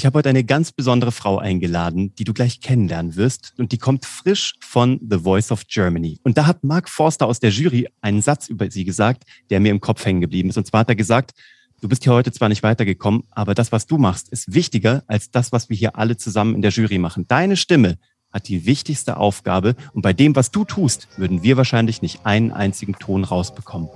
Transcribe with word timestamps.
Ich 0.00 0.06
habe 0.06 0.16
heute 0.16 0.30
eine 0.30 0.44
ganz 0.44 0.72
besondere 0.72 1.12
Frau 1.12 1.36
eingeladen, 1.36 2.14
die 2.14 2.24
du 2.24 2.32
gleich 2.32 2.62
kennenlernen 2.62 3.16
wirst. 3.16 3.52
Und 3.58 3.70
die 3.70 3.76
kommt 3.76 4.06
frisch 4.06 4.54
von 4.58 4.98
The 4.98 5.18
Voice 5.18 5.52
of 5.52 5.66
Germany. 5.66 6.18
Und 6.22 6.38
da 6.38 6.46
hat 6.46 6.64
Mark 6.64 6.88
Forster 6.88 7.26
aus 7.26 7.38
der 7.38 7.50
Jury 7.50 7.86
einen 8.00 8.22
Satz 8.22 8.48
über 8.48 8.70
sie 8.70 8.86
gesagt, 8.86 9.24
der 9.50 9.60
mir 9.60 9.70
im 9.70 9.82
Kopf 9.82 10.02
hängen 10.06 10.22
geblieben 10.22 10.48
ist. 10.48 10.56
Und 10.56 10.66
zwar 10.66 10.80
hat 10.80 10.88
er 10.88 10.96
gesagt, 10.96 11.32
du 11.82 11.88
bist 11.88 12.04
hier 12.04 12.14
heute 12.14 12.32
zwar 12.32 12.48
nicht 12.48 12.62
weitergekommen, 12.62 13.24
aber 13.30 13.52
das, 13.52 13.72
was 13.72 13.86
du 13.86 13.98
machst, 13.98 14.30
ist 14.30 14.54
wichtiger 14.54 15.04
als 15.06 15.32
das, 15.32 15.52
was 15.52 15.68
wir 15.68 15.76
hier 15.76 15.96
alle 15.96 16.16
zusammen 16.16 16.54
in 16.54 16.62
der 16.62 16.70
Jury 16.70 16.96
machen. 16.96 17.26
Deine 17.28 17.58
Stimme 17.58 17.98
hat 18.32 18.48
die 18.48 18.64
wichtigste 18.64 19.18
Aufgabe. 19.18 19.76
Und 19.92 20.00
bei 20.00 20.14
dem, 20.14 20.34
was 20.34 20.50
du 20.50 20.64
tust, 20.64 21.08
würden 21.18 21.42
wir 21.42 21.58
wahrscheinlich 21.58 22.00
nicht 22.00 22.24
einen 22.24 22.52
einzigen 22.52 22.94
Ton 22.94 23.22
rausbekommen. 23.22 23.90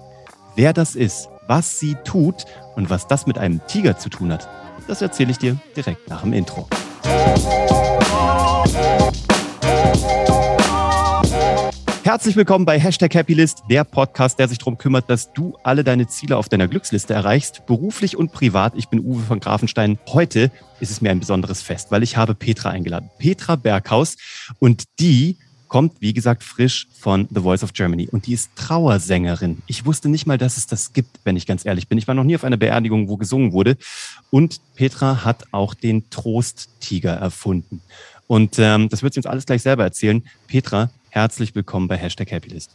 Wer 0.54 0.74
das 0.74 0.96
ist, 0.96 1.30
was 1.46 1.78
sie 1.78 1.96
tut 2.04 2.44
und 2.74 2.90
was 2.90 3.06
das 3.06 3.26
mit 3.26 3.38
einem 3.38 3.60
Tiger 3.66 3.98
zu 3.98 4.08
tun 4.08 4.32
hat, 4.32 4.48
das 4.86 5.02
erzähle 5.02 5.30
ich 5.30 5.38
dir 5.38 5.56
direkt 5.76 6.08
nach 6.08 6.22
dem 6.22 6.32
Intro. 6.32 6.68
Herzlich 12.02 12.36
willkommen 12.36 12.66
bei 12.66 12.78
Hashtag 12.78 13.14
Happylist, 13.14 13.62
der 13.70 13.84
Podcast, 13.84 14.38
der 14.38 14.46
sich 14.46 14.58
darum 14.58 14.76
kümmert, 14.76 15.08
dass 15.08 15.32
du 15.32 15.56
alle 15.62 15.84
deine 15.84 16.06
Ziele 16.06 16.36
auf 16.36 16.50
deiner 16.50 16.68
Glücksliste 16.68 17.14
erreichst, 17.14 17.64
beruflich 17.64 18.16
und 18.18 18.30
privat. 18.30 18.74
Ich 18.76 18.88
bin 18.88 19.00
Uwe 19.00 19.22
von 19.22 19.40
Grafenstein. 19.40 19.98
Heute 20.08 20.50
ist 20.80 20.90
es 20.90 21.00
mir 21.00 21.10
ein 21.10 21.20
besonderes 21.20 21.62
Fest, 21.62 21.90
weil 21.90 22.02
ich 22.02 22.18
habe 22.18 22.34
Petra 22.34 22.68
eingeladen. 22.68 23.10
Petra 23.18 23.56
Berghaus 23.56 24.16
und 24.58 24.84
die 25.00 25.38
kommt, 25.74 26.00
wie 26.00 26.14
gesagt, 26.14 26.44
frisch 26.44 26.86
von 27.00 27.26
The 27.34 27.40
Voice 27.40 27.64
of 27.64 27.72
Germany 27.72 28.08
und 28.12 28.28
die 28.28 28.32
ist 28.32 28.54
Trauersängerin. 28.54 29.60
Ich 29.66 29.84
wusste 29.84 30.08
nicht 30.08 30.24
mal, 30.24 30.38
dass 30.38 30.56
es 30.56 30.68
das 30.68 30.92
gibt, 30.92 31.18
wenn 31.24 31.36
ich 31.36 31.48
ganz 31.48 31.66
ehrlich 31.66 31.88
bin. 31.88 31.98
Ich 31.98 32.06
war 32.06 32.14
noch 32.14 32.22
nie 32.22 32.36
auf 32.36 32.44
einer 32.44 32.56
Beerdigung, 32.56 33.08
wo 33.08 33.16
gesungen 33.16 33.50
wurde. 33.52 33.76
Und 34.30 34.60
Petra 34.76 35.24
hat 35.24 35.42
auch 35.50 35.74
den 35.74 36.08
Trosttiger 36.10 37.14
erfunden. 37.14 37.82
Und 38.28 38.56
ähm, 38.60 38.88
das 38.88 39.02
wird 39.02 39.14
sie 39.14 39.18
uns 39.18 39.26
alles 39.26 39.46
gleich 39.46 39.62
selber 39.62 39.82
erzählen. 39.82 40.22
Petra, 40.46 40.90
herzlich 41.10 41.56
willkommen 41.56 41.88
bei 41.88 41.96
Hashtag 41.96 42.30
Happylist. 42.30 42.70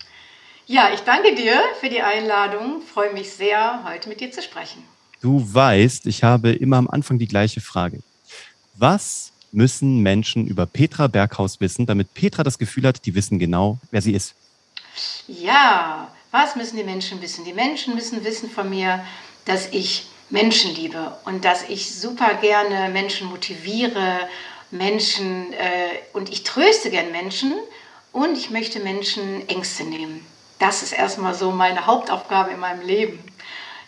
Ja, 0.68 0.90
ich 0.94 1.00
danke 1.00 1.36
dir 1.36 1.54
für 1.80 1.88
die 1.88 2.02
Einladung. 2.02 2.82
Freue 2.82 3.14
mich 3.14 3.32
sehr, 3.32 3.86
heute 3.86 4.10
mit 4.10 4.20
dir 4.20 4.32
zu 4.32 4.42
sprechen. 4.42 4.84
Du 5.22 5.42
weißt, 5.54 6.06
ich 6.06 6.26
habe 6.26 6.52
immer 6.52 6.76
am 6.76 6.90
Anfang 6.90 7.18
die 7.18 7.30
gleiche 7.30 7.62
Frage. 7.62 8.02
Was 8.76 9.32
müssen 9.52 10.02
Menschen 10.02 10.48
über 10.48 10.66
Petra 10.66 11.08
Berghaus 11.08 11.60
wissen, 11.60 11.86
damit 11.86 12.14
Petra 12.14 12.44
das 12.44 12.58
Gefühl 12.58 12.86
hat, 12.86 13.06
die 13.06 13.16
wissen 13.16 13.40
genau, 13.40 13.78
wer 13.92 14.02
sie 14.02 14.14
ist? 14.14 14.36
Ja, 15.28 16.12
was 16.32 16.56
müssen 16.56 16.78
die 16.78 16.84
Menschen 16.84 17.22
wissen? 17.22 17.46
Die 17.46 17.54
Menschen 17.54 17.96
müssen 17.96 18.24
wissen 18.24 18.50
von 18.50 18.70
mir, 18.70 19.04
dass 19.46 19.68
ich 19.72 20.08
Menschen 20.30 20.76
liebe 20.76 21.18
und 21.26 21.44
dass 21.46 21.64
ich 21.70 21.94
super 21.96 22.36
gerne 22.36 22.90
Menschen 22.90 23.28
motiviere, 23.28 24.28
Menschen 24.72 25.54
äh, 25.54 25.90
und 26.14 26.30
ich 26.30 26.44
tröste 26.44 26.92
gern 26.92 27.12
Menschen 27.12 27.54
und 28.12 28.38
ich 28.38 28.50
möchte 28.50 28.80
Menschen 28.80 29.48
Ängste 29.50 29.84
nehmen. 29.84 30.26
Das 30.60 30.84
ist 30.84 30.92
erstmal 30.92 31.34
so 31.34 31.52
meine 31.52 31.88
Hauptaufgabe 31.88 32.52
in 32.52 32.60
meinem 32.60 32.86
Leben. 32.86 33.20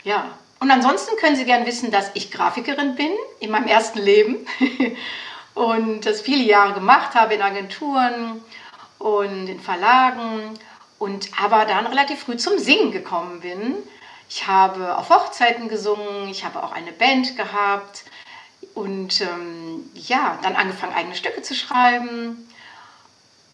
Ja. 0.04 0.38
Und 0.60 0.70
ansonsten 0.70 1.16
können 1.18 1.36
Sie 1.36 1.46
gern 1.46 1.66
wissen, 1.66 1.90
dass 1.92 2.12
ich 2.14 2.30
Grafikerin 2.30 2.96
bin 2.96 3.12
in 3.40 3.50
meinem 3.50 3.68
ersten 3.68 4.00
Leben 4.00 4.46
und 5.54 6.06
das 6.06 6.22
viele 6.22 6.44
Jahre 6.44 6.74
gemacht 6.74 7.16
habe 7.16 7.34
in 7.34 7.42
Agenturen 7.42 8.42
und 9.00 9.48
in 9.48 9.60
Verlagen 9.60 10.58
und 11.00 11.30
aber 11.42 11.66
dann 11.66 11.88
relativ 11.88 12.22
früh 12.22 12.38
zum 12.38 12.60
Singen 12.60 12.92
gekommen 12.92 13.42
bin. 13.42 13.76
Ich 14.30 14.48
habe 14.48 14.98
auf 14.98 15.10
Hochzeiten 15.10 15.68
gesungen, 15.68 16.30
ich 16.30 16.46
habe 16.46 16.64
auch 16.64 16.72
eine 16.72 16.92
Band 16.92 17.36
gehabt 17.36 18.06
und 18.74 19.20
ähm, 19.22 19.90
ja, 19.94 20.40
dann 20.42 20.56
angefangen, 20.56 20.94
eigene 20.94 21.16
Stücke 21.16 21.42
zu 21.42 21.54
schreiben. 21.54 22.48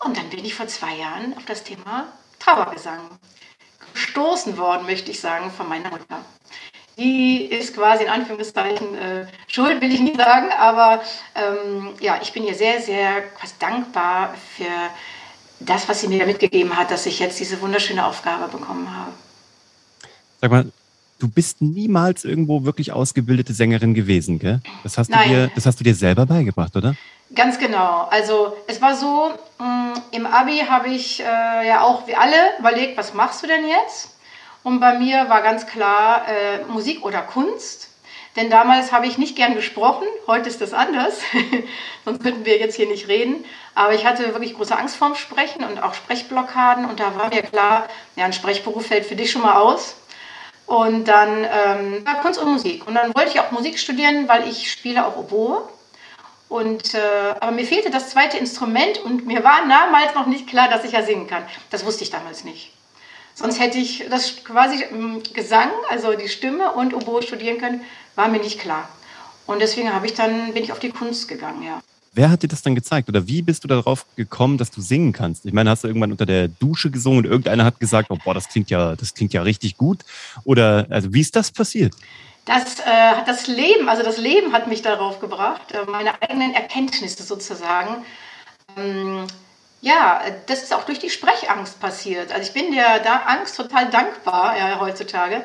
Und 0.03 0.17
dann 0.17 0.29
bin 0.29 0.45
ich 0.45 0.53
vor 0.53 0.67
zwei 0.67 0.93
Jahren 0.95 1.35
auf 1.35 1.45
das 1.45 1.63
Thema 1.63 2.07
Trauergesang 2.39 2.99
gestoßen 3.93 4.57
worden, 4.57 4.85
möchte 4.85 5.09
ich 5.09 5.19
sagen, 5.19 5.49
von 5.49 5.67
meiner 5.67 5.89
Mutter 5.89 6.23
die 6.97 7.45
ist 7.45 7.75
quasi 7.75 8.03
in 8.03 8.09
Anführungszeichen 8.09 8.95
äh, 8.95 9.27
schuld, 9.47 9.81
will 9.81 9.93
ich 9.93 9.99
nie 9.99 10.15
sagen, 10.15 10.47
aber 10.57 11.01
ähm, 11.35 11.89
ja, 11.99 12.19
ich 12.21 12.33
bin 12.33 12.43
ihr 12.43 12.55
sehr, 12.55 12.81
sehr 12.81 13.23
dankbar 13.59 14.33
für 14.55 14.65
das, 15.59 15.87
was 15.87 16.01
sie 16.01 16.07
mir 16.07 16.25
mitgegeben 16.25 16.75
hat, 16.75 16.91
dass 16.91 17.05
ich 17.05 17.19
jetzt 17.19 17.39
diese 17.39 17.61
wunderschöne 17.61 18.05
Aufgabe 18.05 18.47
bekommen 18.47 18.95
habe. 18.95 19.11
Sag 20.41 20.51
mal, 20.51 20.71
du 21.19 21.27
bist 21.27 21.61
niemals 21.61 22.25
irgendwo 22.25 22.63
wirklich 22.63 22.91
ausgebildete 22.91 23.53
Sängerin 23.53 23.93
gewesen, 23.93 24.39
gell? 24.39 24.61
Das 24.83 24.97
hast, 24.97 25.13
du 25.13 25.17
dir, 25.27 25.51
das 25.55 25.65
hast 25.65 25.79
du 25.79 25.83
dir 25.83 25.95
selber 25.95 26.25
beigebracht, 26.25 26.75
oder? 26.75 26.95
Ganz 27.33 27.59
genau. 27.59 28.07
Also 28.09 28.55
es 28.67 28.81
war 28.81 28.95
so, 28.95 29.31
mh, 29.59 29.65
mm, 29.65 29.93
im 30.11 30.25
Abi 30.25 30.59
habe 30.67 30.89
ich 30.89 31.19
äh, 31.19 31.67
ja 31.67 31.81
auch 31.81 32.07
wie 32.07 32.15
alle 32.15 32.35
überlegt, 32.59 32.97
was 32.97 33.13
machst 33.13 33.43
du 33.43 33.47
denn 33.47 33.67
jetzt? 33.67 34.16
Und 34.63 34.79
bei 34.79 34.97
mir 34.99 35.29
war 35.29 35.41
ganz 35.41 35.65
klar 35.67 36.25
äh, 36.27 36.63
Musik 36.65 37.03
oder 37.05 37.21
Kunst. 37.21 37.89
Denn 38.37 38.51
damals 38.51 38.91
habe 38.91 39.07
ich 39.07 39.17
nicht 39.17 39.35
gern 39.35 39.55
gesprochen, 39.55 40.05
heute 40.27 40.47
ist 40.47 40.61
das 40.61 40.71
anders, 40.71 41.21
sonst 42.05 42.21
könnten 42.21 42.45
wir 42.45 42.59
jetzt 42.59 42.75
hier 42.75 42.87
nicht 42.87 43.07
reden. 43.07 43.43
Aber 43.73 43.95
ich 43.95 44.05
hatte 44.05 44.31
wirklich 44.31 44.53
große 44.53 44.77
Angst 44.77 44.95
vorm 44.95 45.15
Sprechen 45.15 45.63
und 45.63 45.81
auch 45.81 45.95
Sprechblockaden. 45.95 46.85
Und 46.85 46.99
da 46.99 47.15
war 47.15 47.29
mir 47.29 47.41
klar, 47.41 47.87
ja, 48.15 48.25
ein 48.25 48.33
Sprechberuf 48.33 48.85
fällt 48.85 49.07
für 49.07 49.15
dich 49.15 49.31
schon 49.31 49.41
mal 49.41 49.55
aus. 49.55 49.95
Und 50.67 51.07
dann 51.07 51.47
ähm, 51.51 52.05
Kunst 52.21 52.39
und 52.39 52.51
Musik. 52.51 52.85
Und 52.85 52.93
dann 52.93 53.15
wollte 53.15 53.29
ich 53.29 53.39
auch 53.39 53.51
Musik 53.51 53.79
studieren, 53.79 54.27
weil 54.27 54.47
ich 54.47 54.71
spiele 54.71 55.07
auch 55.07 55.17
Oboe. 55.17 55.67
Und, 56.47 56.93
äh, 56.93 56.99
aber 57.39 57.51
mir 57.51 57.65
fehlte 57.65 57.89
das 57.89 58.11
zweite 58.11 58.37
Instrument 58.37 58.99
und 58.99 59.25
mir 59.25 59.43
war 59.43 59.61
damals 59.67 60.13
noch 60.13 60.27
nicht 60.27 60.47
klar, 60.47 60.69
dass 60.69 60.83
ich 60.83 60.91
ja 60.91 61.01
singen 61.01 61.27
kann. 61.27 61.43
Das 61.71 61.85
wusste 61.85 62.03
ich 62.03 62.11
damals 62.11 62.43
nicht. 62.43 62.71
Sonst 63.37 63.59
hätte 63.59 63.77
ich 63.77 64.03
das 64.09 64.43
quasi 64.43 64.83
ähm, 64.91 65.21
Gesang, 65.31 65.69
also 65.91 66.13
die 66.13 66.27
Stimme 66.27 66.71
und 66.71 66.95
Oboe 66.95 67.21
studieren 67.21 67.59
können, 67.59 67.81
war 68.15 68.29
mir 68.29 68.39
nicht 68.39 68.59
klar. 68.59 68.89
Und 69.45 69.61
deswegen 69.61 69.93
habe 69.93 70.07
ich 70.07 70.15
dann, 70.15 70.55
bin 70.55 70.63
ich 70.63 70.71
auf 70.71 70.79
die 70.79 70.89
Kunst 70.89 71.27
gegangen, 71.27 71.61
ja. 71.61 71.79
Wer 72.13 72.31
hat 72.31 72.41
dir 72.41 72.47
das 72.47 72.63
dann 72.63 72.73
gezeigt? 72.73 73.09
Oder 73.09 73.27
wie 73.27 73.43
bist 73.43 73.63
du 73.63 73.67
darauf 73.67 74.07
gekommen, 74.15 74.57
dass 74.57 74.71
du 74.71 74.81
singen 74.81 75.13
kannst? 75.13 75.45
Ich 75.45 75.53
meine, 75.53 75.69
hast 75.69 75.83
du 75.83 75.87
irgendwann 75.87 76.11
unter 76.11 76.25
der 76.25 76.47
Dusche 76.47 76.89
gesungen 76.89 77.19
und 77.19 77.25
irgendeiner 77.25 77.63
hat 77.63 77.79
gesagt, 77.79 78.09
oh, 78.09 78.17
boah, 78.25 78.33
das 78.33 78.49
klingt 78.49 78.71
ja, 78.71 78.95
das 78.95 79.13
klingt 79.13 79.33
ja 79.33 79.43
richtig 79.43 79.77
gut? 79.77 79.99
Oder 80.43 80.87
also 80.89 81.13
wie 81.13 81.21
ist 81.21 81.35
das 81.35 81.51
passiert? 81.51 81.93
Das, 82.45 82.79
äh, 82.79 83.23
das 83.27 83.45
Leben, 83.45 83.87
also 83.87 84.01
das 84.01 84.17
Leben 84.17 84.51
hat 84.51 84.67
mich 84.67 84.81
darauf 84.81 85.19
gebracht, 85.19 85.73
äh, 85.73 85.85
meine 85.87 86.19
eigenen 86.23 86.55
Erkenntnisse 86.55 87.21
sozusagen. 87.21 88.03
Ähm, 88.75 89.27
ja, 89.81 90.21
das 90.47 90.63
ist 90.63 90.73
auch 90.73 90.83
durch 90.83 90.99
die 90.99 91.09
Sprechangst 91.09 91.79
passiert. 91.79 92.31
Also 92.31 92.43
ich 92.43 92.53
bin 92.53 92.71
der 92.71 93.29
Angst 93.29 93.55
total 93.55 93.89
dankbar 93.89 94.57
ja, 94.57 94.79
heutzutage, 94.79 95.43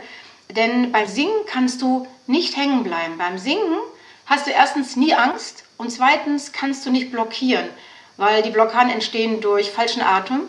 denn 0.50 0.92
beim 0.92 1.06
Singen 1.06 1.46
kannst 1.46 1.82
du 1.82 2.06
nicht 2.26 2.56
hängen 2.56 2.82
bleiben. 2.82 3.18
Beim 3.18 3.38
Singen 3.38 3.78
hast 4.26 4.46
du 4.46 4.50
erstens 4.50 4.96
nie 4.96 5.14
Angst 5.14 5.64
und 5.76 5.90
zweitens 5.90 6.52
kannst 6.52 6.86
du 6.86 6.90
nicht 6.90 7.10
blockieren, 7.10 7.68
weil 8.16 8.42
die 8.42 8.50
Blockaden 8.50 8.90
entstehen 8.90 9.40
durch 9.40 9.70
falschen 9.70 10.02
Atem. 10.02 10.48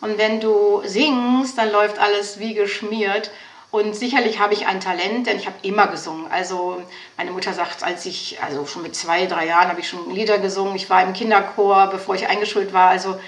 Und 0.00 0.18
wenn 0.18 0.40
du 0.40 0.82
singst, 0.84 1.58
dann 1.58 1.70
läuft 1.70 2.00
alles 2.00 2.40
wie 2.40 2.54
geschmiert 2.54 3.30
und 3.72 3.96
sicherlich 3.96 4.38
habe 4.38 4.52
ich 4.52 4.66
ein 4.66 4.80
Talent, 4.80 5.26
denn 5.26 5.38
ich 5.38 5.46
habe 5.46 5.56
immer 5.62 5.86
gesungen. 5.86 6.30
Also 6.30 6.82
meine 7.16 7.30
Mutter 7.30 7.54
sagt, 7.54 7.82
als 7.82 8.04
ich, 8.04 8.36
also 8.42 8.66
schon 8.66 8.82
mit 8.82 8.94
zwei, 8.94 9.24
drei 9.24 9.46
Jahren 9.46 9.68
habe 9.68 9.80
ich 9.80 9.88
schon 9.88 10.14
Lieder 10.14 10.38
gesungen. 10.38 10.76
Ich 10.76 10.90
war 10.90 11.02
im 11.02 11.14
Kinderchor, 11.14 11.86
bevor 11.86 12.14
ich 12.14 12.28
eingeschult 12.28 12.74
war. 12.74 12.90
Also 12.90 13.18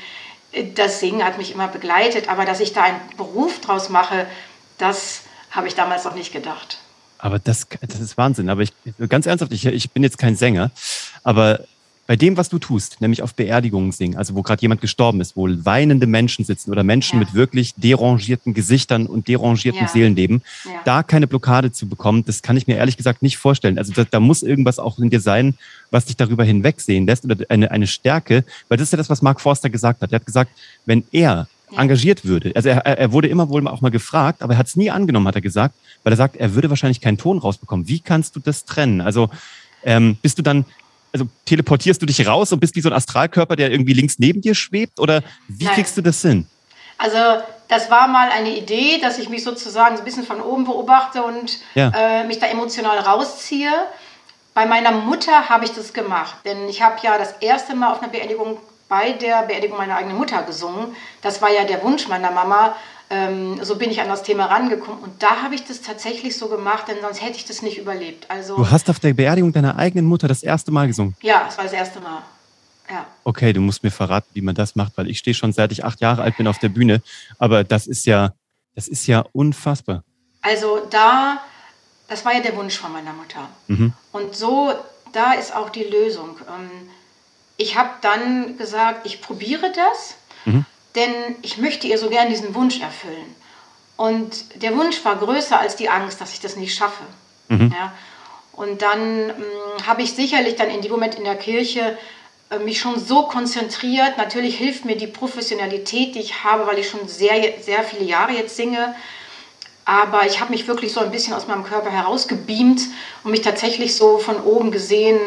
äh, 0.52 0.66
das 0.74 1.00
Singen 1.00 1.24
hat 1.24 1.38
mich 1.38 1.50
immer 1.50 1.68
begleitet. 1.68 2.28
Aber 2.28 2.44
dass 2.44 2.60
ich 2.60 2.74
da 2.74 2.82
einen 2.82 3.00
Beruf 3.16 3.62
draus 3.62 3.88
mache, 3.88 4.26
das 4.76 5.22
habe 5.50 5.66
ich 5.66 5.76
damals 5.76 6.04
noch 6.04 6.14
nicht 6.14 6.30
gedacht. 6.30 6.76
Aber 7.16 7.38
das, 7.38 7.66
das 7.80 8.00
ist 8.00 8.18
Wahnsinn. 8.18 8.50
Aber 8.50 8.60
ich, 8.60 8.74
ganz 9.08 9.24
ernsthaft, 9.24 9.50
ich, 9.50 9.64
ich 9.64 9.92
bin 9.92 10.02
jetzt 10.02 10.18
kein 10.18 10.36
Sänger, 10.36 10.70
aber 11.22 11.60
bei 12.06 12.16
dem, 12.16 12.36
was 12.36 12.50
du 12.50 12.58
tust, 12.58 13.00
nämlich 13.00 13.22
auf 13.22 13.34
Beerdigungen 13.34 13.90
singen, 13.90 14.16
also 14.16 14.34
wo 14.34 14.42
gerade 14.42 14.60
jemand 14.60 14.80
gestorben 14.80 15.20
ist, 15.20 15.36
wo 15.36 15.48
weinende 15.48 16.06
Menschen 16.06 16.44
sitzen 16.44 16.70
oder 16.70 16.84
Menschen 16.84 17.14
ja. 17.14 17.20
mit 17.20 17.34
wirklich 17.34 17.74
derangierten 17.76 18.52
Gesichtern 18.52 19.06
und 19.06 19.26
derangierten 19.28 19.82
ja. 19.82 19.88
Seelenleben, 19.88 20.42
ja. 20.64 20.70
da 20.84 21.02
keine 21.02 21.26
Blockade 21.26 21.72
zu 21.72 21.88
bekommen, 21.88 22.24
das 22.24 22.42
kann 22.42 22.56
ich 22.56 22.66
mir 22.66 22.76
ehrlich 22.76 22.98
gesagt 22.98 23.22
nicht 23.22 23.38
vorstellen. 23.38 23.78
Also 23.78 23.92
da, 23.92 24.04
da, 24.04 24.20
muss 24.20 24.42
irgendwas 24.42 24.78
auch 24.78 24.98
in 24.98 25.10
dir 25.10 25.20
sein, 25.20 25.54
was 25.90 26.04
dich 26.04 26.16
darüber 26.16 26.44
hinwegsehen 26.44 27.06
lässt 27.06 27.24
oder 27.24 27.36
eine, 27.48 27.70
eine 27.70 27.86
Stärke, 27.86 28.44
weil 28.68 28.76
das 28.76 28.88
ist 28.88 28.92
ja 28.92 28.98
das, 28.98 29.08
was 29.08 29.22
Mark 29.22 29.40
Forster 29.40 29.70
gesagt 29.70 30.02
hat. 30.02 30.12
Er 30.12 30.16
hat 30.16 30.26
gesagt, 30.26 30.50
wenn 30.84 31.04
er 31.10 31.48
engagiert 31.76 32.24
würde. 32.24 32.52
Also 32.54 32.68
er, 32.68 32.84
er 32.86 33.12
wurde 33.12 33.28
immer 33.28 33.48
wohl 33.48 33.66
auch 33.66 33.80
mal 33.80 33.90
gefragt, 33.90 34.42
aber 34.42 34.54
er 34.54 34.58
hat 34.58 34.66
es 34.66 34.76
nie 34.76 34.90
angenommen, 34.90 35.26
hat 35.26 35.34
er 35.34 35.40
gesagt, 35.40 35.74
weil 36.02 36.12
er 36.12 36.16
sagt, 36.16 36.36
er 36.36 36.54
würde 36.54 36.70
wahrscheinlich 36.70 37.00
keinen 37.00 37.18
Ton 37.18 37.38
rausbekommen. 37.38 37.88
Wie 37.88 38.00
kannst 38.00 38.36
du 38.36 38.40
das 38.40 38.64
trennen? 38.64 39.00
Also 39.00 39.30
ähm, 39.84 40.16
bist 40.22 40.38
du 40.38 40.42
dann 40.42 40.64
also 41.14 41.28
teleportierst 41.44 42.02
du 42.02 42.06
dich 42.06 42.26
raus 42.26 42.52
und 42.52 42.58
bist 42.58 42.74
wie 42.74 42.80
so 42.80 42.90
ein 42.90 42.92
Astralkörper, 42.92 43.54
der 43.54 43.70
irgendwie 43.70 43.92
links 43.92 44.18
neben 44.18 44.40
dir 44.40 44.54
schwebt? 44.54 44.98
Oder 44.98 45.22
wie 45.46 45.64
Nein. 45.64 45.74
kriegst 45.74 45.96
du 45.96 46.02
das 46.02 46.20
hin? 46.20 46.46
Also 46.98 47.16
das 47.68 47.88
war 47.90 48.08
mal 48.08 48.30
eine 48.30 48.56
Idee, 48.56 48.98
dass 49.00 49.18
ich 49.18 49.28
mich 49.28 49.44
sozusagen 49.44 49.96
so 49.96 50.02
ein 50.02 50.04
bisschen 50.04 50.24
von 50.24 50.40
oben 50.40 50.64
beobachte 50.64 51.22
und 51.22 51.60
ja. 51.74 51.92
äh, 51.94 52.24
mich 52.24 52.40
da 52.40 52.46
emotional 52.46 52.98
rausziehe. 52.98 53.72
Bei 54.54 54.66
meiner 54.66 54.90
Mutter 54.90 55.48
habe 55.48 55.64
ich 55.64 55.72
das 55.72 55.92
gemacht, 55.92 56.36
denn 56.44 56.68
ich 56.68 56.82
habe 56.82 56.96
ja 57.02 57.16
das 57.16 57.32
erste 57.40 57.74
Mal 57.74 57.92
auf 57.92 58.02
einer 58.02 58.10
Beerdigung 58.10 58.58
bei 58.88 59.12
der 59.12 59.42
Beerdigung 59.42 59.78
meiner 59.78 59.96
eigenen 59.96 60.16
Mutter 60.16 60.42
gesungen. 60.42 60.94
Das 61.22 61.40
war 61.40 61.50
ja 61.50 61.64
der 61.64 61.82
Wunsch 61.82 62.06
meiner 62.08 62.30
Mama. 62.30 62.76
Ähm, 63.10 63.62
so 63.62 63.76
bin 63.76 63.90
ich 63.90 64.00
an 64.00 64.08
das 64.08 64.22
Thema 64.22 64.46
rangekommen 64.46 65.02
und 65.02 65.22
da 65.22 65.42
habe 65.42 65.54
ich 65.54 65.64
das 65.64 65.82
tatsächlich 65.82 66.36
so 66.36 66.48
gemacht, 66.48 66.88
denn 66.88 66.96
sonst 67.02 67.22
hätte 67.22 67.36
ich 67.36 67.44
das 67.44 67.60
nicht 67.60 67.78
überlebt. 67.78 68.30
Also, 68.30 68.56
du 68.56 68.70
hast 68.70 68.88
auf 68.88 68.98
der 68.98 69.12
Beerdigung 69.12 69.52
deiner 69.52 69.76
eigenen 69.76 70.06
Mutter 70.06 70.26
das 70.26 70.42
erste 70.42 70.72
Mal 70.72 70.86
gesungen? 70.86 71.14
Ja, 71.20 71.46
es 71.48 71.56
war 71.56 71.64
das 71.64 71.74
erste 71.74 72.00
Mal. 72.00 72.22
Ja. 72.90 73.06
Okay, 73.24 73.52
du 73.52 73.60
musst 73.60 73.82
mir 73.82 73.90
verraten, 73.90 74.28
wie 74.34 74.42
man 74.42 74.54
das 74.54 74.76
macht, 74.76 74.96
weil 74.96 75.08
ich 75.08 75.18
stehe 75.18 75.34
schon 75.34 75.52
seit 75.52 75.72
ich 75.72 75.84
acht 75.84 76.00
Jahre 76.00 76.22
alt 76.22 76.36
bin 76.36 76.46
auf 76.46 76.58
der 76.58 76.68
Bühne. 76.68 77.02
Aber 77.38 77.64
das 77.64 77.86
ist 77.86 78.04
ja, 78.06 78.32
das 78.74 78.88
ist 78.88 79.06
ja 79.06 79.24
unfassbar. 79.32 80.04
Also 80.42 80.86
da, 80.90 81.40
das 82.08 82.24
war 82.24 82.34
ja 82.34 82.40
der 82.40 82.56
Wunsch 82.56 82.76
von 82.76 82.92
meiner 82.92 83.12
Mutter. 83.12 83.48
Mhm. 83.68 83.92
Und 84.12 84.34
so, 84.34 84.74
da 85.12 85.32
ist 85.32 85.54
auch 85.54 85.70
die 85.70 85.84
Lösung. 85.84 86.36
Ähm, 86.48 86.88
ich 87.56 87.76
habe 87.76 87.90
dann 88.02 88.58
gesagt, 88.58 89.06
ich 89.06 89.22
probiere 89.22 89.72
das, 89.72 90.16
mhm. 90.44 90.66
Denn 90.94 91.36
ich 91.42 91.58
möchte 91.58 91.86
ihr 91.86 91.98
so 91.98 92.08
gern 92.08 92.28
diesen 92.28 92.54
Wunsch 92.54 92.80
erfüllen. 92.80 93.34
Und 93.96 94.62
der 94.62 94.76
Wunsch 94.76 95.04
war 95.04 95.16
größer 95.16 95.58
als 95.58 95.76
die 95.76 95.88
Angst, 95.88 96.20
dass 96.20 96.32
ich 96.32 96.40
das 96.40 96.56
nicht 96.56 96.74
schaffe. 96.74 97.04
Mhm. 97.48 97.72
Ja. 97.72 97.92
Und 98.52 98.82
dann 98.82 99.30
ähm, 99.30 99.86
habe 99.86 100.02
ich 100.02 100.12
sicherlich 100.14 100.56
dann 100.56 100.70
in 100.70 100.80
dem 100.80 100.92
Moment 100.92 101.16
in 101.16 101.24
der 101.24 101.36
Kirche 101.36 101.98
äh, 102.50 102.58
mich 102.58 102.80
schon 102.80 102.98
so 102.98 103.24
konzentriert. 103.24 104.16
Natürlich 104.16 104.56
hilft 104.56 104.84
mir 104.84 104.96
die 104.96 105.06
Professionalität, 105.06 106.14
die 106.14 106.20
ich 106.20 106.44
habe, 106.44 106.66
weil 106.66 106.78
ich 106.78 106.88
schon 106.88 107.08
sehr, 107.08 107.60
sehr 107.60 107.82
viele 107.82 108.04
Jahre 108.04 108.32
jetzt 108.32 108.56
singe. 108.56 108.94
Aber 109.84 110.26
ich 110.26 110.40
habe 110.40 110.50
mich 110.50 110.66
wirklich 110.66 110.92
so 110.92 111.00
ein 111.00 111.10
bisschen 111.10 111.34
aus 111.34 111.46
meinem 111.46 111.64
Körper 111.64 111.90
herausgebeamt 111.90 112.82
und 113.22 113.30
mich 113.30 113.42
tatsächlich 113.42 113.94
so 113.94 114.18
von 114.18 114.40
oben 114.42 114.70
gesehen, 114.70 115.20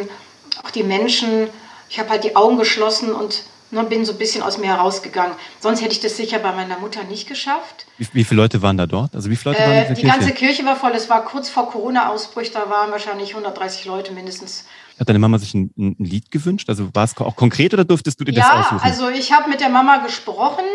auch 0.64 0.72
die 0.72 0.84
Menschen. 0.84 1.50
Ich 1.90 2.00
habe 2.00 2.10
halt 2.10 2.24
die 2.24 2.36
Augen 2.36 2.58
geschlossen 2.58 3.14
und 3.14 3.44
ne, 3.72 3.84
bin 3.84 4.06
so 4.06 4.14
ein 4.14 4.18
bisschen 4.18 4.42
aus 4.42 4.58
mir 4.58 4.68
herausgegangen. 4.68 5.36
Sonst 5.60 5.82
hätte 5.82 5.94
ich 5.94 6.00
das 6.00 6.18
sicher 6.18 6.40
bei 6.40 6.52
meiner 6.52 6.80
Mutter 6.80 7.04
nicht 7.04 7.28
geschafft. 7.28 7.86
Wie, 7.98 8.08
wie 8.14 8.24
viele 8.24 8.42
Leute 8.42 8.62
waren 8.62 8.78
da 8.78 8.86
dort? 8.86 9.16
Also 9.16 9.30
wie 9.30 9.36
viele 9.36 9.54
Leute 9.54 9.64
waren 9.64 9.78
äh, 9.78 9.88
Die 9.94 10.02
Kirche? 10.02 10.18
ganze 10.18 10.34
Kirche 10.34 10.66
war 10.66 10.76
voll. 10.76 10.92
Es 10.92 11.10
war 11.10 11.26
kurz 11.26 11.50
vor 11.50 11.70
Corona-Ausbruch. 11.70 12.44
Da 12.54 12.70
waren 12.70 12.92
wahrscheinlich 12.92 13.32
130 13.32 13.86
Leute 13.86 14.14
mindestens. 14.14 14.66
Hat 15.00 15.10
deine 15.10 15.20
Mama 15.20 15.38
sich 15.38 15.54
ein, 15.54 15.72
ein 15.78 15.96
Lied 16.00 16.32
gewünscht? 16.32 16.70
Also 16.70 16.90
war 16.94 17.04
es 17.04 17.16
auch 17.18 17.36
konkret 17.36 17.74
oder 17.74 17.86
durftest 17.86 18.20
du 18.20 18.24
dir 18.24 18.34
ja, 18.34 18.42
das 18.42 18.66
aussuchen? 18.68 18.78
Ja, 18.78 18.84
also 18.84 19.10
ich 19.10 19.32
habe 19.32 19.50
mit 19.50 19.60
der 19.60 19.70
Mama 19.70 19.98
gesprochen 19.98 20.66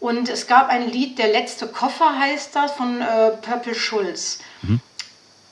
und 0.00 0.28
es 0.28 0.48
gab 0.48 0.68
ein 0.68 0.90
Lied, 0.90 1.18
Der 1.18 1.28
letzte 1.28 1.68
Koffer 1.68 2.18
heißt 2.18 2.56
das, 2.56 2.72
von 2.72 3.00
äh, 3.00 3.30
Purple 3.40 3.74
Schulz. 3.74 4.40
Mhm. 4.62 4.80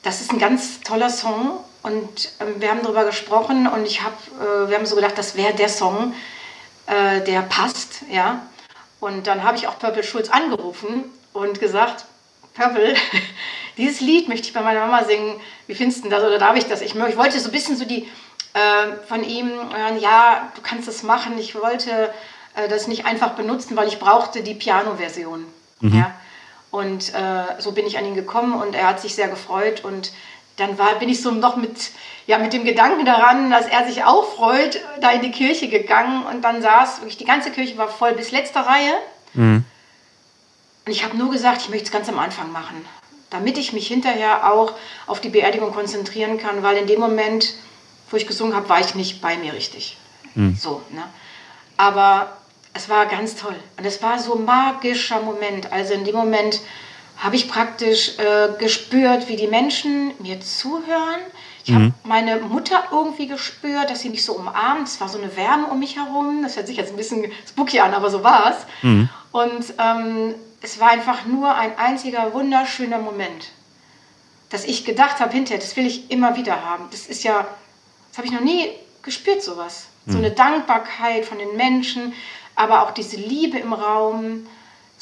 Das 0.03 0.19
ist 0.19 0.31
ein 0.31 0.39
ganz 0.39 0.81
toller 0.81 1.09
Song 1.09 1.59
und 1.83 2.31
äh, 2.39 2.59
wir 2.59 2.69
haben 2.69 2.81
darüber 2.83 3.05
gesprochen 3.05 3.67
und 3.67 3.85
ich 3.85 4.03
hab, 4.03 4.13
äh, 4.13 4.69
wir 4.69 4.77
haben 4.77 4.85
so 4.85 4.95
gedacht, 4.95 5.17
das 5.17 5.35
wäre 5.35 5.53
der 5.53 5.69
Song, 5.69 6.13
äh, 6.91 7.21
der 7.21 7.41
passt, 7.43 8.01
ja. 8.11 8.45
Und 8.99 9.25
dann 9.25 9.43
habe 9.43 9.57
ich 9.57 9.67
auch 9.67 9.79
Purple 9.79 10.03
Schulz 10.03 10.29
angerufen 10.29 11.05
und 11.33 11.59
gesagt, 11.59 12.05
Purple, 12.53 12.95
dieses 13.77 14.01
Lied 14.01 14.27
möchte 14.27 14.47
ich 14.47 14.53
bei 14.53 14.61
meiner 14.61 14.81
Mama 14.81 15.05
singen. 15.05 15.39
Wie 15.67 15.73
findest 15.73 16.03
du 16.03 16.09
das 16.09 16.23
oder 16.23 16.37
darf 16.37 16.55
ich 16.57 16.65
das? 16.65 16.81
Ich, 16.81 16.93
ich 16.93 17.17
wollte 17.17 17.39
so 17.39 17.49
ein 17.49 17.51
bisschen 17.51 17.77
so 17.77 17.85
die 17.85 18.09
äh, 18.53 19.07
von 19.07 19.23
ihm 19.23 19.49
hören, 19.49 19.99
ja, 19.99 20.51
du 20.55 20.61
kannst 20.61 20.87
das 20.87 21.03
machen. 21.03 21.37
Ich 21.39 21.55
wollte 21.55 22.13
äh, 22.55 22.67
das 22.67 22.87
nicht 22.87 23.05
einfach 23.05 23.31
benutzen, 23.31 23.77
weil 23.77 23.87
ich 23.87 23.97
brauchte 23.97 24.43
die 24.43 24.53
Piano-Version. 24.53 25.45
Mhm. 25.79 25.97
Ja? 25.97 26.13
Und 26.71 27.13
äh, 27.13 27.59
so 27.59 27.71
bin 27.71 27.85
ich 27.85 27.97
an 27.97 28.05
ihn 28.05 28.15
gekommen 28.15 28.53
und 28.61 28.75
er 28.75 28.87
hat 28.87 28.99
sich 28.99 29.15
sehr 29.15 29.29
gefreut 29.29 29.83
und 29.83 30.11
dann 30.61 30.77
war, 30.77 30.95
bin 30.95 31.09
ich 31.09 31.21
so 31.21 31.31
noch 31.31 31.55
mit, 31.55 31.91
ja, 32.27 32.37
mit 32.37 32.53
dem 32.53 32.63
Gedanken 32.63 33.05
daran, 33.05 33.49
dass 33.49 33.67
er 33.67 33.85
sich 33.87 34.03
auch 34.03 34.35
freut, 34.35 34.79
da 35.01 35.11
in 35.11 35.21
die 35.21 35.31
Kirche 35.31 35.67
gegangen 35.67 36.25
und 36.25 36.41
dann 36.43 36.61
saß, 36.61 36.99
wirklich 36.99 37.17
die 37.17 37.25
ganze 37.25 37.51
Kirche 37.51 37.77
war 37.77 37.87
voll 37.87 38.13
bis 38.13 38.31
letzte 38.31 38.59
Reihe. 38.65 38.93
Mhm. 39.33 39.65
Und 40.85 40.91
ich 40.91 41.03
habe 41.03 41.17
nur 41.17 41.31
gesagt, 41.31 41.61
ich 41.61 41.69
möchte 41.69 41.85
es 41.85 41.91
ganz 41.91 42.09
am 42.09 42.19
Anfang 42.19 42.51
machen, 42.51 42.85
damit 43.29 43.57
ich 43.57 43.73
mich 43.73 43.87
hinterher 43.87 44.51
auch 44.51 44.73
auf 45.07 45.21
die 45.21 45.29
Beerdigung 45.29 45.73
konzentrieren 45.73 46.37
kann, 46.37 46.63
weil 46.63 46.77
in 46.77 46.87
dem 46.87 46.99
Moment, 46.99 47.53
wo 48.09 48.17
ich 48.17 48.27
gesungen 48.27 48.55
habe, 48.55 48.69
war 48.69 48.79
ich 48.79 48.95
nicht 48.95 49.21
bei 49.21 49.37
mir 49.37 49.53
richtig. 49.53 49.97
Mhm. 50.35 50.55
So, 50.55 50.81
ne? 50.91 51.03
Aber 51.77 52.37
es 52.73 52.89
war 52.89 53.05
ganz 53.07 53.35
toll. 53.35 53.55
Und 53.77 53.85
es 53.85 54.01
war 54.01 54.19
so 54.19 54.35
ein 54.35 54.45
magischer 54.45 55.21
Moment. 55.21 55.71
Also 55.71 55.93
in 55.93 56.05
dem 56.05 56.15
Moment 56.15 56.61
habe 57.21 57.35
ich 57.35 57.47
praktisch 57.47 58.17
äh, 58.17 58.49
gespürt, 58.57 59.29
wie 59.29 59.35
die 59.35 59.47
Menschen 59.47 60.13
mir 60.19 60.41
zuhören. 60.41 61.21
Ich 61.63 61.71
mhm. 61.71 61.75
habe 61.75 61.93
meine 62.03 62.37
Mutter 62.37 62.83
irgendwie 62.91 63.27
gespürt, 63.27 63.89
dass 63.89 64.01
sie 64.01 64.09
mich 64.09 64.25
so 64.25 64.33
umarmt. 64.33 64.87
Es 64.87 64.99
war 64.99 65.07
so 65.07 65.19
eine 65.19 65.35
Wärme 65.37 65.67
um 65.67 65.79
mich 65.79 65.95
herum. 65.95 66.41
Das 66.43 66.55
hört 66.55 66.67
sich 66.67 66.77
jetzt 66.77 66.91
ein 66.91 66.97
bisschen 66.97 67.31
spooky 67.47 67.79
an, 67.79 67.93
aber 67.93 68.09
so 68.09 68.23
war 68.23 68.51
es. 68.51 68.83
Mhm. 68.83 69.09
Und 69.31 69.73
ähm, 69.77 70.35
es 70.61 70.79
war 70.79 70.89
einfach 70.89 71.25
nur 71.25 71.55
ein 71.55 71.77
einziger 71.77 72.33
wunderschöner 72.33 72.97
Moment. 72.97 73.49
Dass 74.49 74.65
ich 74.65 74.83
gedacht 74.83 75.19
habe 75.19 75.31
hinterher, 75.31 75.61
das 75.61 75.77
will 75.77 75.85
ich 75.85 76.11
immer 76.11 76.35
wieder 76.35 76.65
haben. 76.65 76.87
Das 76.91 77.05
ist 77.05 77.23
ja, 77.23 77.47
das 78.09 78.17
habe 78.17 78.27
ich 78.27 78.33
noch 78.33 78.41
nie 78.41 78.69
gespürt, 79.03 79.41
sowas. 79.41 79.87
Mhm. 80.05 80.11
So 80.11 80.17
eine 80.17 80.31
Dankbarkeit 80.31 81.25
von 81.25 81.37
den 81.37 81.55
Menschen 81.55 82.13
aber 82.55 82.83
auch 82.83 82.91
diese 82.91 83.17
Liebe 83.17 83.57
im 83.57 83.73
Raum. 83.73 84.45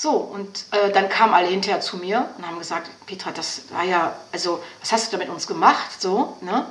So, 0.01 0.11
und 0.11 0.63
äh, 0.71 0.93
dann 0.93 1.09
kamen 1.09 1.33
alle 1.33 1.49
hinterher 1.49 1.81
zu 1.81 1.97
mir 1.97 2.29
und 2.37 2.47
haben 2.47 2.57
gesagt, 2.57 2.89
Petra, 3.05 3.31
das 3.31 3.63
war 3.69 3.83
ja, 3.83 4.15
also, 4.31 4.63
was 4.79 4.93
hast 4.93 5.11
du 5.11 5.17
da 5.17 5.23
mit 5.25 5.27
uns 5.27 5.45
gemacht? 5.45 6.01
So, 6.01 6.37
ne? 6.39 6.67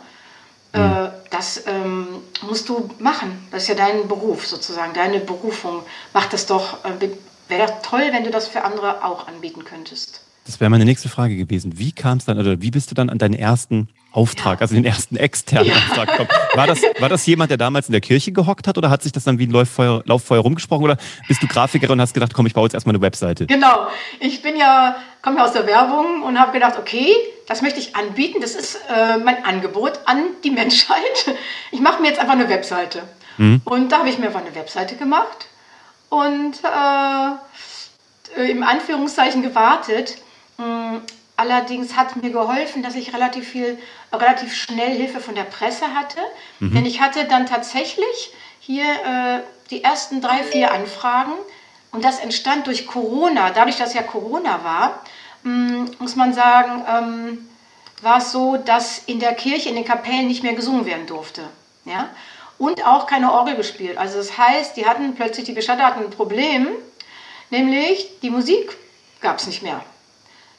Mhm. 0.73 0.81
Äh, 0.81 1.11
das 1.29 1.67
ähm, 1.67 2.23
musst 2.41 2.71
du 2.71 2.89
machen. 2.99 3.47
Das 3.51 3.65
ist 3.65 3.69
ja 3.69 3.75
dein 3.75 4.09
Beruf 4.09 4.47
sozusagen, 4.47 4.95
deine 4.95 5.21
Berufung. 5.21 5.83
Mach 6.15 6.25
das 6.25 6.47
doch, 6.47 6.83
äh, 6.87 7.11
wäre 7.49 7.67
doch 7.67 7.83
toll, 7.83 8.09
wenn 8.13 8.25
du 8.25 8.31
das 8.31 8.49
für 8.49 8.65
andere 8.65 9.05
auch 9.05 9.29
anbieten 9.29 9.63
könntest. 9.63 10.23
Das 10.49 10.61
wäre 10.61 10.71
meine 10.71 10.87
nächste 10.87 11.11
Frage 11.11 11.37
gewesen. 11.37 11.79
Wie 11.79 11.93
kam 11.93 12.17
es 12.17 12.25
dann, 12.25 12.39
oder 12.39 12.63
wie 12.63 12.71
bist 12.71 12.91
du 12.91 12.95
dann 12.95 13.11
an 13.11 13.19
deinen 13.19 13.35
ersten 13.35 13.91
Auftrag, 14.13 14.61
ja. 14.61 14.63
also 14.63 14.75
den 14.75 14.87
ersten 14.87 15.17
externen 15.17 15.69
ja. 15.69 15.75
Auftrag 15.75 16.09
gekommen? 16.09 16.31
War 16.55 16.67
das, 16.67 16.81
war 17.01 17.11
das 17.11 17.27
jemand, 17.27 17.51
der 17.51 17.59
damals 17.59 17.87
in 17.87 17.93
der 17.93 18.01
Kirche 18.01 18.33
gehockt 18.33 18.67
hat 18.67 18.79
oder 18.79 18.89
hat 18.89 19.03
sich 19.03 19.13
das 19.13 19.25
dann 19.25 19.39
wie 19.39 19.47
ein 19.47 19.51
Lauffeuer, 19.51 20.03
Lauffeuer 20.07 20.41
rumgesprochen 20.41 20.85
oder 20.85 20.97
bist 21.29 21.43
du 21.43 21.47
Grafikerin 21.47 21.93
und 21.93 22.01
hast 22.01 22.15
gedacht, 22.15 22.33
komm, 22.33 22.47
ich 22.47 22.55
baue 22.55 22.65
jetzt 22.65 22.73
erstmal 22.73 22.95
eine 22.95 23.03
Webseite? 23.03 23.45
Genau. 23.45 23.89
Ich 24.21 24.41
bin 24.41 24.57
ja, 24.57 24.97
komme 25.21 25.37
ja 25.37 25.45
aus 25.45 25.53
der 25.53 25.67
Werbung 25.67 26.23
und 26.23 26.41
habe 26.41 26.53
gedacht, 26.53 26.79
okay, 26.79 27.13
das 27.47 27.61
möchte 27.61 27.79
ich 27.79 27.95
anbieten. 27.95 28.41
Das 28.41 28.55
ist 28.55 28.77
äh, 28.89 29.19
mein 29.19 29.45
Angebot 29.45 30.01
an 30.07 30.25
die 30.45 30.51
Menschheit. 30.51 31.37
Ich 31.73 31.81
mache 31.81 32.01
mir 32.01 32.09
jetzt 32.09 32.21
einfach 32.21 32.33
eine 32.33 32.49
Webseite. 32.49 33.03
Mhm. 33.37 33.61
Und 33.67 33.93
da 33.93 33.99
habe 33.99 34.09
ich 34.09 34.19
mir 34.19 34.29
einfach 34.29 34.41
eine 34.41 34.55
Webseite 34.55 34.97
gemacht 34.97 35.47
und 36.09 36.55
äh, 36.65 38.51
im 38.51 38.63
Anführungszeichen 38.63 39.43
gewartet 39.43 40.17
allerdings 41.39 41.97
hat 41.97 42.17
mir 42.17 42.31
geholfen, 42.31 42.83
dass 42.83 42.95
ich 42.95 43.15
relativ 43.15 43.49
viel, 43.49 43.79
relativ 44.13 44.55
schnell 44.55 44.95
Hilfe 44.95 45.21
von 45.21 45.35
der 45.35 45.45
Presse 45.45 45.95
hatte. 45.95 46.19
Mhm. 46.59 46.75
Denn 46.75 46.87
ich 46.87 47.01
hatte 47.01 47.25
dann 47.25 47.47
tatsächlich 47.47 48.33
hier 48.61 48.85
äh, 48.85 49.41
die 49.71 49.83
ersten 49.85 50.21
drei, 50.21 50.43
vier 50.43 50.73
Anfragen. 50.73 51.33
Und 51.93 52.05
das 52.05 52.19
entstand 52.19 52.67
durch 52.67 52.87
Corona. 52.87 53.51
Dadurch, 53.51 53.77
dass 53.77 53.95
ja 53.95 54.03
Corona 54.03 54.63
war, 54.65 55.03
ähm, 55.45 55.91
muss 56.01 56.17
man 56.17 56.35
sagen, 56.35 56.85
ähm, 56.87 57.49
war 58.03 58.19
es 58.19 58.33
so, 58.33 58.57
dass 58.57 58.99
in 59.07 59.21
der 59.21 59.35
Kirche, 59.35 59.69
in 59.69 59.77
den 59.77 59.85
Kapellen 59.85 60.27
nicht 60.27 60.43
mehr 60.43 60.55
gesungen 60.55 60.87
werden 60.87 61.07
durfte. 61.07 61.43
Ja? 61.85 62.11
Und 62.59 62.85
auch 62.85 63.07
keine 63.07 63.33
Orgel 63.33 63.55
gespielt. 63.55 63.97
Also 63.97 64.19
das 64.19 64.37
heißt, 64.37 64.77
die 64.77 64.87
hatten 64.87 65.15
plötzlich, 65.15 65.47
die 65.47 65.53
Bestatter 65.53 65.85
hatten 65.85 66.05
ein 66.05 66.11
Problem, 66.11 66.69
nämlich 67.51 68.09
die 68.23 68.31
Musik 68.31 68.77
gab 69.21 69.39
es 69.39 69.47
nicht 69.47 69.63
mehr. 69.63 69.83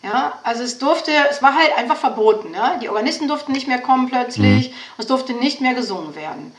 Ja, 0.01 0.39
also 0.43 0.63
es 0.63 0.77
durfte, 0.77 1.11
es 1.29 1.41
war 1.41 1.55
halt 1.55 1.77
einfach 1.77 1.97
verboten. 1.97 2.53
Ja? 2.53 2.77
Die 2.77 2.89
Organisten 2.89 3.27
durften 3.27 3.51
nicht 3.51 3.67
mehr 3.67 3.81
kommen 3.81 4.09
plötzlich, 4.09 4.69
mhm. 4.69 4.75
es 4.97 5.07
durfte 5.07 5.33
nicht 5.33 5.59
mehr 5.61 5.73
gesungen 5.73 6.15
werden. 6.15 6.55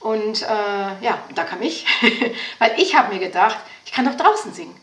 Und 0.00 0.42
äh, 0.42 1.04
ja, 1.04 1.18
da 1.34 1.44
kam 1.44 1.62
ich, 1.62 1.86
weil 2.58 2.74
ich 2.78 2.94
habe 2.94 3.12
mir 3.12 3.18
gedacht, 3.18 3.56
ich 3.84 3.92
kann 3.92 4.04
doch 4.04 4.14
draußen 4.14 4.52
singen. 4.54 4.76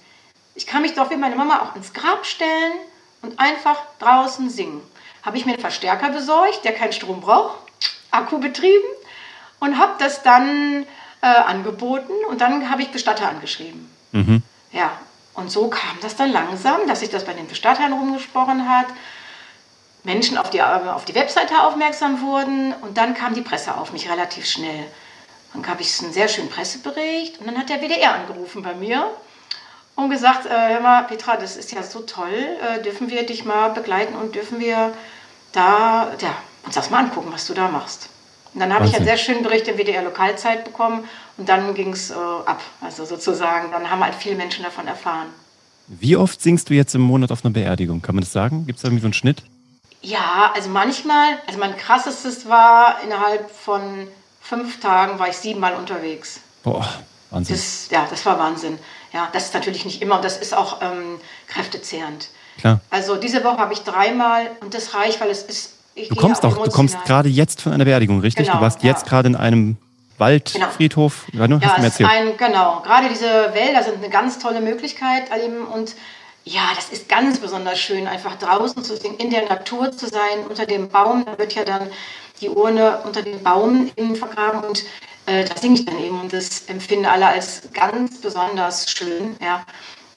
Ich 0.55 0.67
kann 0.67 0.81
mich 0.81 0.95
doch 0.95 1.09
wie 1.11 1.15
meine 1.15 1.35
Mama 1.35 1.61
auch 1.61 1.75
ins 1.75 1.93
Grab 1.93 2.25
stellen 2.25 2.73
und 3.21 3.39
einfach 3.39 3.81
draußen 3.99 4.49
singen. 4.49 4.81
Habe 5.23 5.37
ich 5.37 5.45
mir 5.45 5.53
einen 5.53 5.61
Verstärker 5.61 6.09
besorgt, 6.09 6.65
der 6.65 6.73
keinen 6.73 6.91
Strom 6.91 7.21
braucht, 7.21 7.57
Akku 8.11 8.39
betrieben 8.39 8.83
und 9.59 9.77
habe 9.77 9.93
das 9.97 10.23
dann 10.23 10.85
äh, 11.21 11.27
angeboten 11.27 12.11
und 12.29 12.41
dann 12.41 12.69
habe 12.69 12.81
ich 12.81 12.91
Bestatter 12.91 13.29
angeschrieben. 13.29 13.89
Mhm. 14.11 14.43
Ja, 14.73 14.91
und 15.33 15.51
so 15.51 15.67
kam 15.69 15.97
das 16.01 16.15
dann 16.15 16.31
langsam, 16.31 16.87
dass 16.87 16.99
sich 16.99 17.09
das 17.09 17.25
bei 17.25 17.33
den 17.33 17.47
Bestattern 17.47 17.93
rumgesprochen 17.93 18.69
hat. 18.69 18.87
Menschen 20.03 20.37
auf 20.37 20.49
die, 20.49 20.61
auf 20.61 21.05
die 21.05 21.15
Webseite 21.15 21.63
aufmerksam 21.63 22.21
wurden 22.21 22.73
und 22.81 22.97
dann 22.97 23.13
kam 23.13 23.33
die 23.33 23.41
Presse 23.41 23.75
auf 23.75 23.93
mich 23.93 24.09
relativ 24.09 24.45
schnell. 24.45 24.85
Dann 25.53 25.63
gab 25.63 25.79
ich 25.79 26.01
einen 26.01 26.13
sehr 26.13 26.27
schönen 26.27 26.49
Pressebericht 26.49 27.39
und 27.39 27.47
dann 27.47 27.57
hat 27.57 27.69
der 27.69 27.79
WDR 27.79 28.13
angerufen 28.15 28.63
bei 28.63 28.73
mir 28.73 29.09
und 29.95 30.09
gesagt, 30.09 30.45
äh, 30.45 30.49
hör 30.73 30.81
mal, 30.81 31.03
Petra, 31.03 31.37
das 31.37 31.55
ist 31.55 31.71
ja 31.71 31.83
so 31.83 32.01
toll, 32.01 32.33
äh, 32.33 32.81
dürfen 32.81 33.09
wir 33.09 33.25
dich 33.25 33.45
mal 33.45 33.69
begleiten 33.69 34.15
und 34.15 34.35
dürfen 34.35 34.59
wir 34.59 34.93
da, 35.51 36.11
ja, 36.19 36.35
uns 36.65 36.75
das 36.75 36.89
mal 36.89 36.99
angucken, 36.99 37.31
was 37.31 37.45
du 37.45 37.53
da 37.53 37.69
machst. 37.69 38.09
Und 38.53 38.59
dann 38.59 38.73
habe 38.73 38.85
ich 38.85 38.95
einen 38.95 39.05
sehr 39.05 39.17
schönen 39.17 39.43
Bericht 39.43 39.67
im 39.67 39.77
WDR 39.77 40.03
Lokalzeit 40.03 40.63
bekommen 40.63 41.05
und 41.37 41.49
dann 41.49 41.73
ging 41.73 41.93
es 41.93 42.11
äh, 42.11 42.13
ab. 42.13 42.61
Also 42.81 43.05
sozusagen, 43.05 43.71
dann 43.71 43.89
haben 43.89 44.03
halt 44.03 44.15
viele 44.15 44.35
Menschen 44.35 44.63
davon 44.63 44.87
erfahren. 44.87 45.27
Wie 45.87 46.15
oft 46.15 46.41
singst 46.41 46.69
du 46.69 46.73
jetzt 46.73 46.93
im 46.95 47.01
Monat 47.01 47.31
auf 47.31 47.43
einer 47.43 47.53
Beerdigung? 47.53 48.01
Kann 48.01 48.15
man 48.15 48.23
das 48.23 48.31
sagen? 48.31 48.65
Gibt 48.65 48.77
es 48.77 48.83
da 48.83 48.87
irgendwie 48.87 49.01
so 49.01 49.07
einen 49.07 49.13
Schnitt? 49.13 49.43
Ja, 50.01 50.51
also 50.53 50.69
manchmal, 50.69 51.39
also 51.47 51.59
mein 51.59 51.75
krassestes 51.77 52.47
war 52.47 53.01
innerhalb 53.03 53.49
von 53.49 54.07
fünf 54.41 54.79
Tagen 54.81 55.17
war 55.17 55.29
ich 55.29 55.37
siebenmal 55.37 55.75
unterwegs. 55.75 56.41
Boah, 56.63 56.87
Wahnsinn. 57.31 57.55
Das, 57.55 57.89
ja, 57.89 58.05
das 58.09 58.25
war 58.25 58.37
Wahnsinn. 58.37 58.77
Ja, 59.13 59.29
das 59.31 59.45
ist 59.45 59.53
natürlich 59.53 59.85
nicht 59.85 60.01
immer 60.01 60.17
und 60.17 60.25
das 60.25 60.37
ist 60.37 60.53
auch 60.53 60.81
ähm, 60.81 61.19
kräftezehrend. 61.47 62.29
Klar. 62.57 62.81
Also 62.89 63.15
diese 63.15 63.43
Woche 63.43 63.57
habe 63.57 63.73
ich 63.73 63.79
dreimal 63.79 64.51
und 64.61 64.73
das 64.73 64.93
reicht, 64.93 65.21
weil 65.21 65.29
es 65.29 65.43
ist. 65.43 65.72
Du 65.95 66.15
kommst 66.15 66.45
auch, 66.45 66.63
du 66.63 66.71
kommst 66.71 66.97
gerade 67.05 67.29
jetzt 67.29 67.61
von 67.61 67.73
einer 67.73 67.85
Beerdigung, 67.85 68.19
richtig? 68.21 68.47
Genau, 68.47 68.57
du 68.57 68.63
warst 68.63 68.83
ja. 68.83 68.89
jetzt 68.89 69.05
gerade 69.05 69.27
in 69.29 69.35
einem 69.35 69.77
Waldfriedhof. 70.17 71.25
Genau. 71.31 71.57
Ja, 71.57 71.57
ja 71.57 71.75
es 71.79 71.99
ist 71.99 72.05
ein, 72.05 72.37
genau. 72.37 72.81
Gerade 72.81 73.09
diese 73.09 73.53
Wälder 73.53 73.83
sind 73.83 73.97
eine 73.97 74.09
ganz 74.09 74.39
tolle 74.39 74.61
Möglichkeit 74.61 75.25
eben 75.43 75.65
und 75.65 75.95
ja, 76.45 76.63
das 76.75 76.89
ist 76.89 77.07
ganz 77.07 77.39
besonders 77.39 77.79
schön, 77.79 78.05
einfach 78.05 78.35
draußen 78.37 78.83
zu 78.83 78.97
singen, 78.97 79.17
in 79.17 79.29
der 79.29 79.47
Natur 79.47 79.91
zu 79.93 80.07
sein, 80.07 80.45
unter 80.47 80.65
dem 80.65 80.89
Baum. 80.89 81.25
Da 81.25 81.37
wird 81.37 81.53
ja 81.53 81.63
dann 81.63 81.89
die 82.41 82.49
Urne 82.49 82.99
unter 83.05 83.21
dem 83.21 83.41
Baum 83.41 83.89
eben 83.95 84.15
vergraben 84.15 84.61
und 84.63 84.83
äh, 85.25 85.45
da 85.45 85.55
singe 85.55 85.75
ich 85.75 85.85
dann 85.85 85.97
eben 85.99 86.19
und 86.19 86.33
das 86.33 86.63
empfinden 86.67 87.05
alle 87.05 87.27
als 87.27 87.61
ganz 87.73 88.19
besonders 88.19 88.91
schön. 88.91 89.37
Ja. 89.41 89.65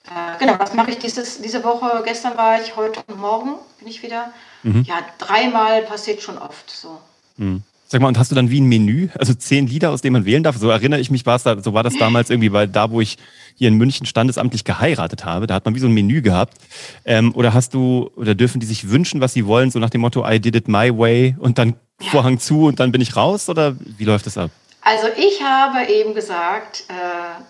Äh, 0.07 0.39
genau, 0.39 0.55
was 0.59 0.75
mache 0.75 0.91
ich 0.91 0.99
dieses, 0.99 1.41
diese 1.41 1.63
Woche? 1.63 2.03
Gestern 2.05 2.37
war 2.37 2.61
ich, 2.61 2.75
heute 2.75 3.01
und 3.07 3.21
morgen 3.21 3.55
bin 3.79 3.89
ich 3.89 4.03
wieder. 4.03 4.33
Mhm. 4.67 4.83
Ja, 4.83 4.97
dreimal 5.19 5.83
passiert 5.83 6.23
schon 6.23 6.39
oft 6.39 6.71
so. 6.71 6.99
Mhm. 7.37 7.63
Sag 7.89 8.01
mal, 8.01 8.09
und 8.09 8.19
hast 8.19 8.33
du 8.33 8.35
dann 8.35 8.51
wie 8.51 8.61
ein 8.61 8.65
Menü, 8.65 9.11
also 9.17 9.33
zehn 9.33 9.69
Lieder, 9.69 9.93
aus 9.93 10.03
denen 10.03 10.15
man 10.15 10.25
wählen 10.25 10.43
darf? 10.43 10.57
So 10.57 10.69
erinnere 10.69 10.99
ich 10.99 11.09
mich, 11.09 11.25
war 11.25 11.37
es 11.37 11.45
da, 11.45 11.63
so 11.63 11.73
war 11.73 11.85
das 11.85 11.97
damals 11.97 12.31
irgendwie, 12.31 12.53
weil 12.53 12.67
da, 12.67 12.91
wo 12.91 13.01
ich 13.01 13.17
hier 13.55 13.69
in 13.69 13.75
München 13.75 14.07
standesamtlich 14.07 14.65
geheiratet 14.65 15.25
habe, 15.25 15.47
da 15.47 15.55
hat 15.55 15.65
man 15.65 15.77
wie 15.77 15.79
so 15.79 15.87
ein 15.87 15.93
Menü 15.93 16.21
gehabt. 16.21 16.59
Ähm, 17.05 17.33
oder 17.37 17.55
hast 17.55 17.75
du, 17.75 18.11
oder 18.17 18.35
dürfen 18.35 18.59
die 18.59 18.67
sich 18.67 18.91
wünschen, 18.91 19.21
was 19.21 19.35
sie 19.35 19.47
wollen, 19.47 19.71
so 19.71 19.79
nach 19.79 19.91
dem 19.91 20.01
Motto, 20.01 20.29
I 20.29 20.41
did 20.41 20.57
it 20.57 20.67
my 20.67 20.91
way 20.99 21.37
und 21.39 21.59
dann 21.59 21.77
ja. 22.01 22.11
Vorhang 22.11 22.41
zu 22.41 22.67
und 22.67 22.81
dann 22.81 22.91
bin 22.91 23.01
ich 23.01 23.15
raus? 23.15 23.49
Oder 23.49 23.77
wie 23.79 24.05
läuft 24.05 24.27
das 24.27 24.37
ab? 24.37 24.51
Also 24.81 25.07
ich 25.17 25.41
habe 25.43 25.91
eben 25.91 26.13
gesagt, 26.15 26.85
äh, 26.89 27.41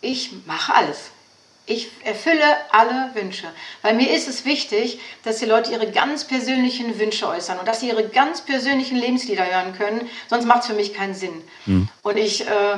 ich 0.00 0.30
mache 0.46 0.74
alles. 0.74 1.11
Ich 1.72 1.88
erfülle 2.04 2.44
alle 2.70 3.10
Wünsche. 3.14 3.46
Weil 3.80 3.94
mir 3.94 4.10
ist 4.10 4.28
es 4.28 4.44
wichtig, 4.44 5.00
dass 5.24 5.38
die 5.38 5.46
Leute 5.46 5.72
ihre 5.72 5.90
ganz 5.90 6.24
persönlichen 6.24 6.98
Wünsche 6.98 7.26
äußern 7.26 7.58
und 7.58 7.66
dass 7.66 7.80
sie 7.80 7.88
ihre 7.88 8.06
ganz 8.08 8.42
persönlichen 8.42 8.98
Lebenslieder 8.98 9.46
hören 9.46 9.72
können. 9.72 10.08
Sonst 10.28 10.44
macht 10.44 10.60
es 10.60 10.66
für 10.66 10.74
mich 10.74 10.92
keinen 10.92 11.14
Sinn. 11.14 11.32
Mhm. 11.64 11.88
Und 12.02 12.18
ich 12.18 12.46
äh, 12.46 12.76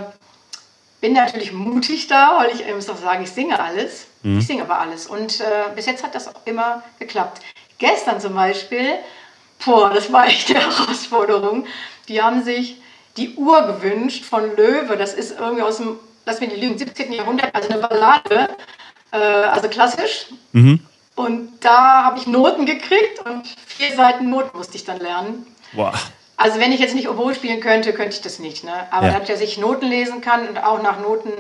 bin 1.01 1.13
natürlich 1.13 1.53
mutig 1.53 2.07
da, 2.07 2.39
weil 2.39 2.55
ich, 2.55 2.61
ich 2.61 2.73
muss 2.73 2.89
auch 2.89 2.97
sagen, 2.97 3.25
ich 3.25 3.31
singe 3.31 3.59
alles. 3.59 4.07
Mhm. 4.23 4.39
Ich 4.39 4.47
singe 4.47 4.63
aber 4.63 4.79
alles. 4.79 5.09
Und 5.09 5.41
äh, 5.41 5.45
bis 5.75 5.87
jetzt 5.87 6.05
hat 6.05 6.15
das 6.15 6.29
auch 6.29 6.41
immer 6.45 6.85
geklappt. 7.01 7.43
Gestern 7.79 8.21
zum 8.21 8.35
Beispiel, 8.35 8.95
boah, 9.65 9.91
das 9.91 10.13
war 10.13 10.27
echt 10.29 10.51
eine 10.51 10.61
Herausforderung. 10.61 11.67
Die 12.07 12.23
haben 12.23 12.45
sich 12.45 12.81
die 13.17 13.35
Uhr 13.35 13.63
gewünscht 13.63 14.25
von 14.25 14.55
Löwe. 14.55 14.97
Das 14.97 15.15
ist 15.15 15.37
irgendwie 15.37 15.63
aus 15.63 15.79
dem 15.79 15.99
lass 16.27 16.41
mich 16.41 16.51
nicht 16.51 16.63
lügen, 16.63 16.79
17. 16.79 17.13
Jahrhundert, 17.13 17.55
also 17.55 17.69
eine 17.71 17.81
Ballade, 17.81 18.49
äh, 19.15 19.17
also 19.17 19.69
klassisch. 19.69 20.27
Mhm. 20.53 20.81
Und 21.17 21.53
da 21.61 22.05
habe 22.05 22.19
ich 22.19 22.27
Noten 22.27 22.67
gekriegt 22.67 23.25
und 23.25 23.47
vier 23.67 23.95
Seiten 23.95 24.29
Noten 24.29 24.57
musste 24.57 24.77
ich 24.77 24.85
dann 24.85 24.99
lernen. 24.99 25.47
Boah. 25.73 25.93
Also 26.37 26.59
wenn 26.59 26.73
ich 26.73 26.81
jetzt 26.81 26.95
nicht 26.95 27.09
Oboe 27.09 27.35
spielen 27.35 27.61
könnte, 27.61 27.93
könnte 27.93 28.17
ich 28.17 28.21
das 28.21 28.41
nicht. 28.41 28.65
Ne? 28.65 28.73
Aber 28.91 29.07
ja. 29.07 29.21
dass 29.21 29.41
ich 29.41 29.57
Noten 29.57 29.87
lesen 29.87 30.21
kann 30.21 30.49
und 30.49 30.59
auch 30.59 30.83
nach 30.83 31.01
Noten 31.01 31.31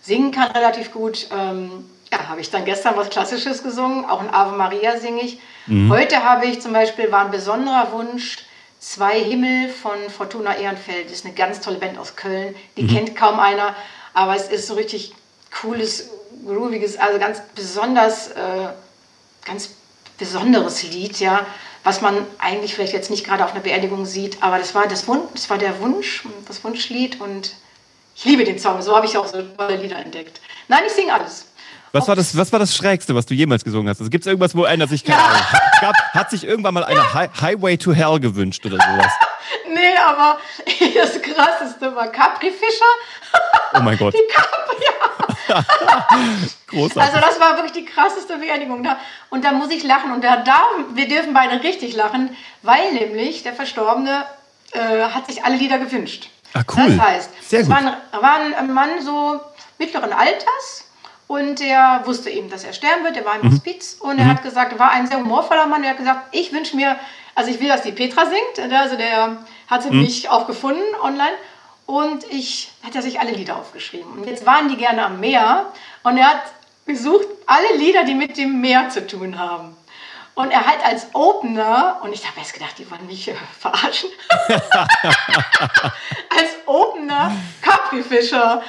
singen 0.00 0.30
kann 0.30 0.52
relativ 0.52 0.92
gut, 0.92 1.26
ähm, 1.36 1.84
ja, 2.12 2.28
habe 2.28 2.40
ich 2.40 2.50
dann 2.50 2.64
gestern 2.64 2.96
was 2.96 3.10
Klassisches 3.10 3.64
gesungen, 3.64 4.04
auch 4.04 4.20
ein 4.20 4.32
Ave 4.32 4.56
Maria 4.56 4.96
singe 4.98 5.22
ich. 5.22 5.40
Mhm. 5.66 5.90
Heute 5.90 6.22
habe 6.22 6.46
ich 6.46 6.60
zum 6.62 6.72
Beispiel, 6.72 7.10
war 7.10 7.24
ein 7.24 7.32
besonderer 7.32 7.90
Wunsch, 7.90 8.46
Zwei 8.78 9.18
Himmel 9.18 9.68
von 9.70 9.98
Fortuna 10.10 10.54
Ehrenfeld. 10.56 11.06
Das 11.06 11.14
ist 11.14 11.24
eine 11.24 11.34
ganz 11.34 11.60
tolle 11.60 11.78
Band 11.78 11.98
aus 11.98 12.14
Köln, 12.14 12.54
die 12.76 12.82
mhm. 12.82 12.88
kennt 12.88 13.16
kaum 13.16 13.40
einer. 13.40 13.74
Aber 14.14 14.36
es 14.36 14.48
ist 14.48 14.66
so 14.66 14.74
richtig 14.74 15.12
cooles, 15.60 16.10
grooviges, 16.46 16.96
also 16.98 17.18
ganz 17.18 17.42
besonders, 17.54 18.28
äh, 18.28 18.68
ganz 19.44 19.70
besonderes 20.18 20.82
Lied, 20.82 21.18
ja, 21.20 21.46
was 21.84 22.00
man 22.00 22.26
eigentlich 22.38 22.74
vielleicht 22.74 22.92
jetzt 22.92 23.10
nicht 23.10 23.24
gerade 23.24 23.44
auf 23.44 23.52
einer 23.52 23.60
Beerdigung 23.60 24.06
sieht, 24.06 24.42
aber 24.42 24.58
das 24.58 24.74
war, 24.74 24.86
das, 24.86 25.06
Wunsch, 25.06 25.28
das 25.34 25.50
war 25.50 25.58
der 25.58 25.78
Wunsch, 25.80 26.24
das 26.48 26.64
Wunschlied 26.64 27.20
und 27.20 27.54
ich 28.16 28.24
liebe 28.24 28.44
den 28.44 28.58
Song, 28.58 28.80
so 28.80 28.96
habe 28.96 29.06
ich 29.06 29.16
auch 29.18 29.26
so 29.26 29.42
tolle 29.42 29.76
Lieder 29.76 29.98
entdeckt. 29.98 30.40
Nein, 30.68 30.82
ich 30.86 30.92
singe 30.92 31.12
alles. 31.12 31.46
Was 31.92 32.08
war, 32.08 32.16
das, 32.16 32.36
was 32.36 32.52
war 32.52 32.58
das 32.58 32.74
Schrägste, 32.74 33.14
was 33.14 33.24
du 33.26 33.34
jemals 33.34 33.64
gesungen 33.64 33.88
hast? 33.88 34.00
Also 34.00 34.10
Gibt 34.10 34.22
es 34.22 34.26
irgendwas, 34.26 34.54
wo 34.54 34.64
einer 34.64 34.86
sich, 34.86 35.04
keine 35.04 35.18
ja. 35.18 35.60
gab, 35.80 35.94
hat 36.12 36.30
sich 36.30 36.44
irgendwann 36.44 36.74
mal 36.74 36.84
eine 36.84 37.14
Hi 37.14 37.28
Highway 37.40 37.76
to 37.76 37.92
Hell 37.92 38.18
gewünscht 38.20 38.66
oder 38.66 38.76
sowas? 38.76 39.12
nee, 39.72 39.96
aber 40.04 40.38
das 40.94 41.22
Krasseste 41.22 41.94
war 41.94 42.08
Capri-Fischer. 42.08 42.84
Oh 43.74 43.80
mein 43.80 43.96
Gott. 43.96 44.14
Die 44.18 44.32
Capri, 44.32 44.84
ja. 44.84 45.35
Großartig. 46.68 47.02
Also 47.02 47.20
das 47.20 47.40
war 47.40 47.56
wirklich 47.56 47.72
die 47.72 47.84
krasseste 47.84 48.38
Beerdigung. 48.38 48.86
Und 49.30 49.44
da 49.44 49.52
muss 49.52 49.70
ich 49.70 49.84
lachen. 49.84 50.12
Und 50.12 50.24
da, 50.24 50.38
da 50.38 50.62
wir 50.94 51.08
dürfen 51.08 51.34
beide 51.34 51.62
richtig 51.62 51.94
lachen, 51.94 52.36
weil 52.62 52.92
nämlich 52.92 53.42
der 53.42 53.52
Verstorbene 53.52 54.24
äh, 54.72 54.78
hat 55.08 55.26
sich 55.26 55.44
alle 55.44 55.56
Lieder 55.56 55.78
gewünscht. 55.78 56.28
Ah, 56.54 56.62
cool. 56.76 56.96
Das 56.96 57.06
heißt, 57.06 57.30
Sehr 57.48 57.62
gut. 57.62 57.68
Es 57.68 57.70
war 57.70 57.78
ein, 57.78 58.22
war 58.22 58.58
ein 58.58 58.72
Mann 58.72 59.02
so 59.02 59.40
mittleren 59.78 60.12
Alters, 60.12 60.86
und 61.28 61.58
der 61.58 62.02
wusste 62.04 62.30
eben, 62.30 62.48
dass 62.50 62.64
er 62.64 62.72
sterben 62.72 63.04
wird. 63.04 63.16
Er 63.16 63.24
war 63.24 63.34
im 63.34 63.46
mhm. 63.46 63.52
Hospiz 63.52 63.96
und 63.98 64.18
er 64.18 64.26
mhm. 64.26 64.30
hat 64.30 64.42
gesagt, 64.42 64.72
er 64.72 64.78
war 64.78 64.92
ein 64.92 65.06
sehr 65.06 65.18
humorvoller 65.18 65.66
Mann. 65.66 65.82
Er 65.82 65.90
hat 65.90 65.98
gesagt, 65.98 66.28
ich 66.32 66.52
wünsche 66.52 66.76
mir, 66.76 66.96
also 67.34 67.50
ich 67.50 67.60
will, 67.60 67.68
dass 67.68 67.82
die 67.82 67.92
Petra 67.92 68.26
singt. 68.26 68.72
Also 68.72 68.96
der 68.96 69.38
hat 69.66 69.82
sie 69.82 69.90
mhm. 69.90 70.02
mich 70.02 70.28
auch 70.28 70.46
gefunden 70.46 70.82
online. 71.02 71.34
Und 71.86 72.24
ich 72.30 72.72
hat 72.82 72.94
er 72.94 73.02
sich 73.02 73.20
alle 73.20 73.30
Lieder 73.30 73.56
aufgeschrieben. 73.56 74.10
Und 74.12 74.26
jetzt 74.26 74.44
waren 74.44 74.68
die 74.68 74.76
gerne 74.76 75.04
am 75.04 75.20
Meer 75.20 75.72
und 76.02 76.16
er 76.18 76.26
hat 76.26 76.42
gesucht 76.84 77.26
alle 77.46 77.76
Lieder, 77.76 78.04
die 78.04 78.14
mit 78.14 78.36
dem 78.36 78.60
Meer 78.60 78.88
zu 78.90 79.06
tun 79.06 79.38
haben. 79.38 79.76
Und 80.34 80.50
er 80.50 80.66
hat 80.66 80.84
als 80.84 81.14
Opener, 81.14 82.00
und 82.02 82.12
ich 82.12 82.26
habe 82.26 82.38
erst 82.38 82.52
gedacht, 82.52 82.78
die 82.78 82.90
wollen 82.90 83.06
mich 83.06 83.28
äh, 83.28 83.34
verarschen, 83.58 84.10
als 86.28 86.50
Opener 86.66 87.34
Capri 87.62 88.02
Fischer. 88.02 88.62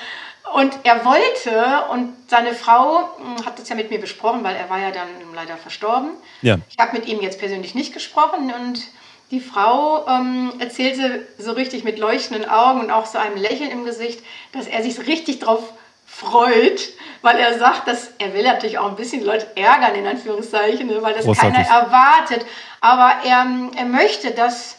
Und 0.53 0.79
er 0.83 1.03
wollte, 1.03 1.83
und 1.91 2.13
seine 2.29 2.53
Frau 2.53 3.09
hm, 3.17 3.45
hat 3.45 3.59
das 3.59 3.67
ja 3.67 3.75
mit 3.75 3.89
mir 3.89 3.99
besprochen, 3.99 4.45
weil 4.45 4.55
er 4.55 4.69
war 4.69 4.79
ja 4.79 4.91
dann 4.91 5.09
leider 5.35 5.57
verstorben. 5.57 6.11
Ja. 6.41 6.57
Ich 6.69 6.77
habe 6.79 6.93
mit 6.93 7.05
ihm 7.05 7.19
jetzt 7.19 7.37
persönlich 7.37 7.75
nicht 7.75 7.93
gesprochen 7.93 8.53
und 8.53 8.81
die 9.31 9.41
Frau 9.41 10.07
ähm, 10.07 10.53
erzählte 10.59 11.27
so 11.37 11.51
richtig 11.51 11.83
mit 11.83 11.99
leuchtenden 11.99 12.49
Augen 12.49 12.79
und 12.79 12.91
auch 12.91 13.05
so 13.05 13.17
einem 13.17 13.37
Lächeln 13.37 13.71
im 13.71 13.83
Gesicht, 13.83 14.21
dass 14.53 14.67
er 14.67 14.83
sich 14.83 15.05
richtig 15.05 15.39
drauf 15.39 15.73
freut, 16.05 16.89
weil 17.21 17.37
er 17.37 17.59
sagt, 17.59 17.87
dass 17.87 18.11
er 18.17 18.33
will 18.33 18.43
natürlich 18.43 18.77
auch 18.77 18.87
ein 18.87 18.95
bisschen 18.95 19.23
Leute 19.23 19.47
ärgern, 19.55 19.95
in 19.95 20.07
Anführungszeichen, 20.07 20.87
ne, 20.87 21.01
weil 21.01 21.13
das 21.13 21.25
Großartig. 21.25 21.53
keiner 21.53 21.67
erwartet. 21.67 22.45
Aber 22.79 23.11
er, 23.25 23.45
er 23.75 23.85
möchte, 23.85 24.31
dass 24.31 24.77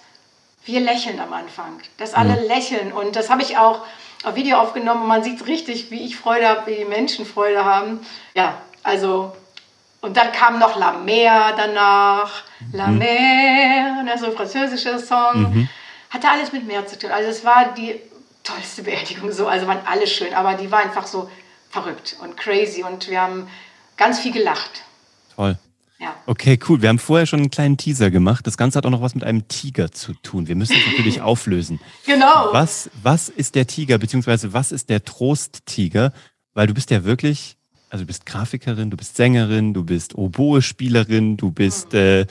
wir 0.64 0.80
lächeln 0.80 1.20
am 1.20 1.32
Anfang, 1.32 1.80
dass 1.98 2.14
alle 2.14 2.40
mhm. 2.40 2.48
lächeln. 2.48 2.92
Und 2.92 3.16
das 3.16 3.30
habe 3.30 3.42
ich 3.42 3.58
auch 3.58 3.82
auf 4.24 4.34
Video 4.34 4.58
aufgenommen 4.58 5.06
man 5.06 5.22
sieht 5.22 5.46
richtig, 5.46 5.90
wie 5.90 6.04
ich 6.04 6.16
Freude 6.16 6.48
habe, 6.48 6.70
wie 6.70 6.76
die 6.76 6.84
Menschen 6.84 7.24
Freude 7.24 7.64
haben. 7.64 8.00
Ja, 8.34 8.60
also, 8.82 9.32
und 10.00 10.16
dann 10.16 10.32
kam 10.32 10.58
noch 10.58 10.78
La 10.78 10.92
Mer 10.92 11.54
danach, 11.56 12.44
La 12.72 12.86
mhm. 12.86 12.98
Mer, 12.98 14.02
ne, 14.04 14.18
so 14.18 14.26
ein 14.26 14.32
französischer 14.32 14.98
Song. 14.98 15.40
Mhm. 15.40 15.68
Hatte 16.10 16.28
alles 16.28 16.52
mit 16.52 16.66
Meer 16.66 16.86
zu 16.86 16.98
tun. 16.98 17.10
Also 17.10 17.28
es 17.28 17.44
war 17.44 17.74
die 17.74 18.00
tollste 18.44 18.82
Beerdigung 18.82 19.30
so, 19.32 19.46
also 19.46 19.66
waren 19.66 19.80
alle 19.86 20.06
schön, 20.06 20.32
aber 20.34 20.54
die 20.54 20.70
war 20.70 20.80
einfach 20.80 21.06
so 21.06 21.30
verrückt 21.68 22.16
und 22.22 22.36
crazy 22.36 22.82
und 22.82 23.10
wir 23.10 23.20
haben 23.20 23.48
ganz 23.96 24.20
viel 24.20 24.32
gelacht. 24.32 24.84
Toll. 25.34 25.58
Ja. 25.98 26.14
Okay, 26.26 26.58
cool. 26.68 26.80
Wir 26.80 26.88
haben 26.88 27.00
vorher 27.00 27.26
schon 27.26 27.40
einen 27.40 27.50
kleinen 27.50 27.76
Teaser 27.76 28.10
gemacht. 28.10 28.46
Das 28.46 28.56
Ganze 28.56 28.78
hat 28.78 28.86
auch 28.86 28.90
noch 28.90 29.02
was 29.02 29.16
mit 29.16 29.24
einem 29.24 29.48
Tiger 29.48 29.90
zu 29.90 30.14
tun. 30.14 30.46
Wir 30.46 30.54
müssen 30.54 30.76
es 30.76 30.86
natürlich 30.86 31.20
auflösen. 31.22 31.80
Genau. 32.06 32.52
Was, 32.52 32.88
was 33.02 33.28
ist 33.28 33.56
der 33.56 33.66
Tiger, 33.66 33.98
beziehungsweise 33.98 34.52
was 34.52 34.70
ist 34.70 34.90
der 34.90 35.04
Trosttiger? 35.04 36.12
Weil 36.54 36.68
du 36.68 36.74
bist 36.74 36.90
ja 36.90 37.04
wirklich, 37.04 37.57
also 37.90 38.04
du 38.04 38.07
bist 38.07 38.26
Grafikerin, 38.26 38.90
du 38.90 38.97
bist 38.97 39.16
Sängerin, 39.16 39.75
du 39.75 39.85
bist 39.85 40.14
Oboe-Spielerin, 40.14 41.37
du 41.37 41.50
bist 41.50 41.95
äh, 41.95 42.26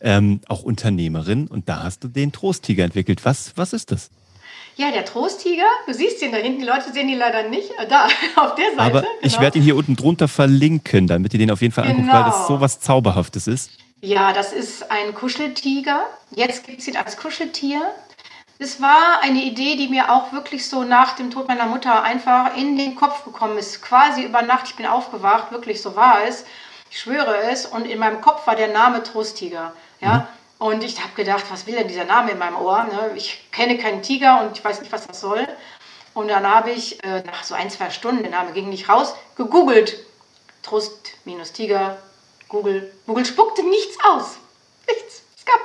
ähm, 0.00 0.40
auch 0.48 0.62
Unternehmerin 0.62 1.46
und 1.46 1.68
da 1.68 1.84
hast 1.84 2.04
du 2.04 2.08
den 2.08 2.32
Trosttiger 2.32 2.84
entwickelt. 2.84 3.24
Was, 3.24 3.52
was 3.56 3.72
ist 3.72 3.92
das? 3.92 4.10
Ja, 4.76 4.90
der 4.90 5.04
Trosttiger, 5.04 5.66
du 5.86 5.92
siehst 5.92 6.22
ihn 6.22 6.32
da 6.32 6.38
hinten, 6.38 6.60
die 6.60 6.66
Leute 6.66 6.92
sehen 6.92 7.08
ihn 7.08 7.18
leider 7.18 7.48
nicht, 7.48 7.70
da 7.88 8.06
auf 8.36 8.54
der 8.54 8.70
Seite. 8.70 8.80
Aber 8.80 9.00
genau. 9.00 9.12
ich 9.22 9.40
werde 9.40 9.58
ihn 9.58 9.64
hier 9.64 9.76
unten 9.76 9.96
drunter 9.96 10.28
verlinken, 10.28 11.06
damit 11.06 11.32
ihr 11.34 11.38
den 11.38 11.50
auf 11.50 11.60
jeden 11.60 11.74
Fall 11.74 11.84
genau. 11.84 11.98
anguckt, 11.98 12.14
weil 12.14 12.24
das 12.24 12.36
genau. 12.36 12.48
so 12.48 12.60
was 12.60 12.80
Zauberhaftes 12.80 13.46
ist. 13.46 13.72
Ja, 14.02 14.32
das 14.32 14.52
ist 14.52 14.90
ein 14.90 15.14
Kuscheltiger. 15.14 16.06
Jetzt 16.34 16.66
gibt 16.66 16.80
es 16.80 16.88
ihn 16.88 16.96
als 16.96 17.18
Kuscheltier. 17.18 17.82
Es 18.62 18.78
war 18.78 19.22
eine 19.22 19.42
Idee, 19.42 19.76
die 19.76 19.88
mir 19.88 20.12
auch 20.12 20.32
wirklich 20.32 20.68
so 20.68 20.84
nach 20.84 21.16
dem 21.16 21.30
Tod 21.30 21.48
meiner 21.48 21.64
Mutter 21.64 22.02
einfach 22.02 22.54
in 22.58 22.76
den 22.76 22.94
Kopf 22.94 23.24
gekommen 23.24 23.56
ist. 23.56 23.80
Quasi 23.80 24.22
über 24.22 24.42
Nacht, 24.42 24.66
ich 24.66 24.76
bin 24.76 24.84
aufgewacht, 24.84 25.50
wirklich 25.50 25.80
so 25.80 25.96
war 25.96 26.24
es. 26.24 26.44
Ich 26.90 27.00
schwöre 27.00 27.38
es. 27.50 27.64
Und 27.64 27.86
in 27.86 27.98
meinem 27.98 28.20
Kopf 28.20 28.46
war 28.46 28.56
der 28.56 28.68
Name 28.68 29.02
Trosttiger. 29.02 29.72
Ja? 30.02 30.28
Mhm. 30.58 30.66
Und 30.66 30.84
ich 30.84 31.00
habe 31.00 31.14
gedacht, 31.16 31.44
was 31.48 31.66
will 31.66 31.74
denn 31.74 31.88
dieser 31.88 32.04
Name 32.04 32.32
in 32.32 32.38
meinem 32.38 32.56
Ohr? 32.56 32.84
Ne? 32.84 33.12
Ich 33.16 33.50
kenne 33.50 33.78
keinen 33.78 34.02
Tiger 34.02 34.42
und 34.42 34.58
ich 34.58 34.62
weiß 34.62 34.80
nicht, 34.80 34.92
was 34.92 35.06
das 35.06 35.22
soll. 35.22 35.48
Und 36.12 36.28
dann 36.28 36.46
habe 36.46 36.70
ich 36.70 37.02
äh, 37.02 37.22
nach 37.22 37.44
so 37.44 37.54
ein, 37.54 37.70
zwei 37.70 37.88
Stunden, 37.88 38.22
der 38.22 38.32
Name 38.32 38.52
ging 38.52 38.68
nicht 38.68 38.90
raus, 38.90 39.14
gegoogelt. 39.36 40.04
Trost 40.62 41.12
minus 41.24 41.54
Tiger, 41.54 41.96
Google. 42.48 42.92
Google 43.06 43.24
spuckte 43.24 43.62
nichts 43.62 43.96
aus. 44.04 44.36
Nichts. 44.86 45.22
Es 45.34 45.46
gab. 45.46 45.60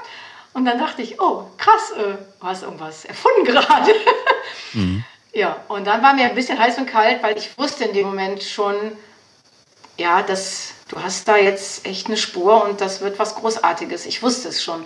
Und 0.55 0.63
dann 0.63 0.79
dachte 0.79 1.01
ich, 1.01 1.19
oh, 1.19 1.43
krass, 1.57 1.91
äh, 1.97 2.15
du 2.39 2.47
hast 2.47 2.63
irgendwas 2.63 3.03
erfunden 3.03 3.43
gerade. 3.45 3.93
Mhm. 4.71 5.03
Ja, 5.33 5.57
und 5.67 5.85
dann 5.85 6.01
war 6.01 6.13
mir 6.13 6.23
ein 6.23 6.33
bisschen 6.33 6.57
heiß 6.57 6.77
und 6.77 6.85
kalt, 6.85 7.21
weil 7.21 7.37
ich 7.37 7.57
wusste 7.57 7.83
in 7.83 7.93
dem 7.93 8.07
Moment 8.07 8.41
schon, 8.41 8.73
ja, 9.97 10.21
dass 10.21 10.71
du 10.87 11.01
hast 11.01 11.27
da 11.27 11.35
jetzt 11.35 11.85
echt 11.85 12.07
eine 12.07 12.15
Spur 12.15 12.63
und 12.63 12.79
das 12.79 13.01
wird 13.01 13.19
was 13.19 13.35
Großartiges. 13.35 14.05
Ich 14.05 14.23
wusste 14.23 14.47
es 14.47 14.63
schon. 14.63 14.81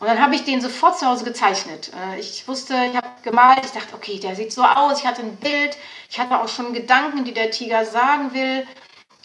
Und 0.00 0.06
dann 0.06 0.18
habe 0.18 0.34
ich 0.34 0.46
den 0.46 0.62
sofort 0.62 0.98
zu 0.98 1.06
Hause 1.06 1.24
gezeichnet. 1.24 1.90
Äh, 1.94 2.18
ich 2.18 2.48
wusste, 2.48 2.74
ich 2.90 2.96
habe 2.96 3.08
gemalt, 3.22 3.66
ich 3.66 3.72
dachte, 3.72 3.94
okay, 3.94 4.18
der 4.18 4.34
sieht 4.34 4.50
so 4.50 4.62
aus. 4.62 5.00
Ich 5.00 5.06
hatte 5.06 5.20
ein 5.20 5.36
Bild, 5.36 5.76
ich 6.08 6.18
hatte 6.18 6.40
auch 6.40 6.48
schon 6.48 6.72
Gedanken, 6.72 7.24
die 7.24 7.34
der 7.34 7.50
Tiger 7.50 7.84
sagen 7.84 8.32
will, 8.32 8.66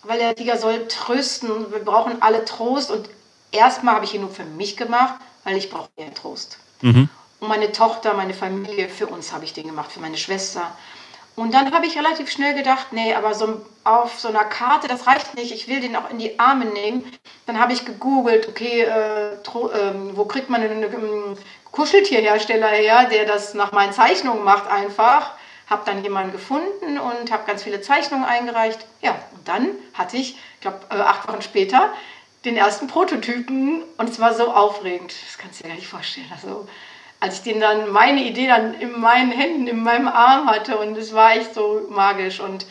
weil 0.03 0.19
der 0.19 0.35
Tiger 0.35 0.57
soll 0.57 0.89
trösten. 0.89 1.71
Wir 1.71 1.79
brauchen 1.79 2.21
alle 2.21 2.43
Trost. 2.43 2.91
Und 2.91 3.07
erstmal 3.53 3.95
habe 3.95 4.03
ich 4.03 4.13
ihn 4.13 4.21
nur 4.21 4.31
für 4.31 4.43
mich 4.43 4.75
gemacht, 4.75 5.15
weil 5.47 5.55
ich 5.55 5.69
brauche 5.69 5.89
mehr 5.97 6.13
Trost. 6.13 6.59
Mhm. 6.81 7.07
Und 7.39 7.47
meine 7.47 7.71
Tochter, 7.71 8.13
meine 8.13 8.33
Familie, 8.33 8.89
für 8.89 9.07
uns 9.07 9.31
habe 9.31 9.45
ich 9.45 9.53
den 9.53 9.67
gemacht, 9.67 9.93
für 9.93 10.01
meine 10.01 10.17
Schwester. 10.17 10.75
Und 11.37 11.53
dann 11.53 11.71
habe 11.71 11.85
ich 11.85 11.97
relativ 11.97 12.29
schnell 12.29 12.53
gedacht, 12.53 12.87
nee, 12.91 13.13
aber 13.13 13.33
so 13.33 13.61
auf 13.85 14.19
so 14.19 14.27
einer 14.27 14.43
Karte, 14.43 14.89
das 14.89 15.07
reicht 15.07 15.35
nicht, 15.35 15.53
ich 15.53 15.69
will 15.69 15.79
den 15.79 15.95
auch 15.95 16.09
in 16.09 16.19
die 16.19 16.37
Arme 16.37 16.65
nehmen. 16.65 17.09
Dann 17.45 17.59
habe 17.59 17.71
ich 17.71 17.85
gegoogelt, 17.85 18.49
okay, 18.49 18.81
äh, 18.81 19.35
äh, 19.35 19.93
wo 20.15 20.25
kriegt 20.25 20.49
man 20.49 20.61
einen, 20.61 21.37
Kuscheltierhersteller 21.71 22.67
her, 22.67 23.05
der 23.05 23.25
das 23.25 23.53
nach 23.53 23.71
meinen 23.71 23.93
Zeichnungen 23.93 24.43
macht 24.43 24.69
einfach. 24.69 25.31
Habe 25.69 25.83
dann 25.85 26.03
jemanden 26.03 26.33
gefunden 26.33 26.97
und 26.97 27.31
habe 27.31 27.43
ganz 27.45 27.63
viele 27.63 27.81
Zeichnungen 27.81 28.25
eingereicht. 28.25 28.79
Ja, 29.01 29.11
und 29.33 29.47
dann 29.47 29.67
hatte 29.93 30.17
ich, 30.17 30.37
ich 30.55 30.61
glaube, 30.61 30.79
äh, 30.89 30.95
acht 30.95 31.27
Wochen 31.27 31.41
später 31.41 31.91
den 32.47 32.57
ersten 32.57 32.87
Prototypen 32.87 33.83
und 33.97 34.09
es 34.09 34.19
war 34.19 34.33
so 34.33 34.51
aufregend. 34.51 35.13
Das 35.25 35.37
kannst 35.37 35.59
du 35.59 35.63
dir 35.63 35.69
gar 35.69 35.75
nicht 35.75 35.87
vorstellen. 35.87 36.31
Also 36.31 36.67
als 37.19 37.35
ich 37.35 37.41
den 37.43 37.59
dann, 37.59 37.91
meine 37.91 38.23
Idee 38.23 38.47
dann 38.47 38.73
in 38.75 38.99
meinen 38.99 39.31
Händen, 39.31 39.67
in 39.67 39.83
meinem 39.83 40.07
Arm 40.07 40.47
hatte 40.47 40.77
und 40.77 40.97
es 40.97 41.13
war 41.13 41.35
echt 41.35 41.53
so 41.53 41.87
magisch 41.89 42.39
und 42.39 42.65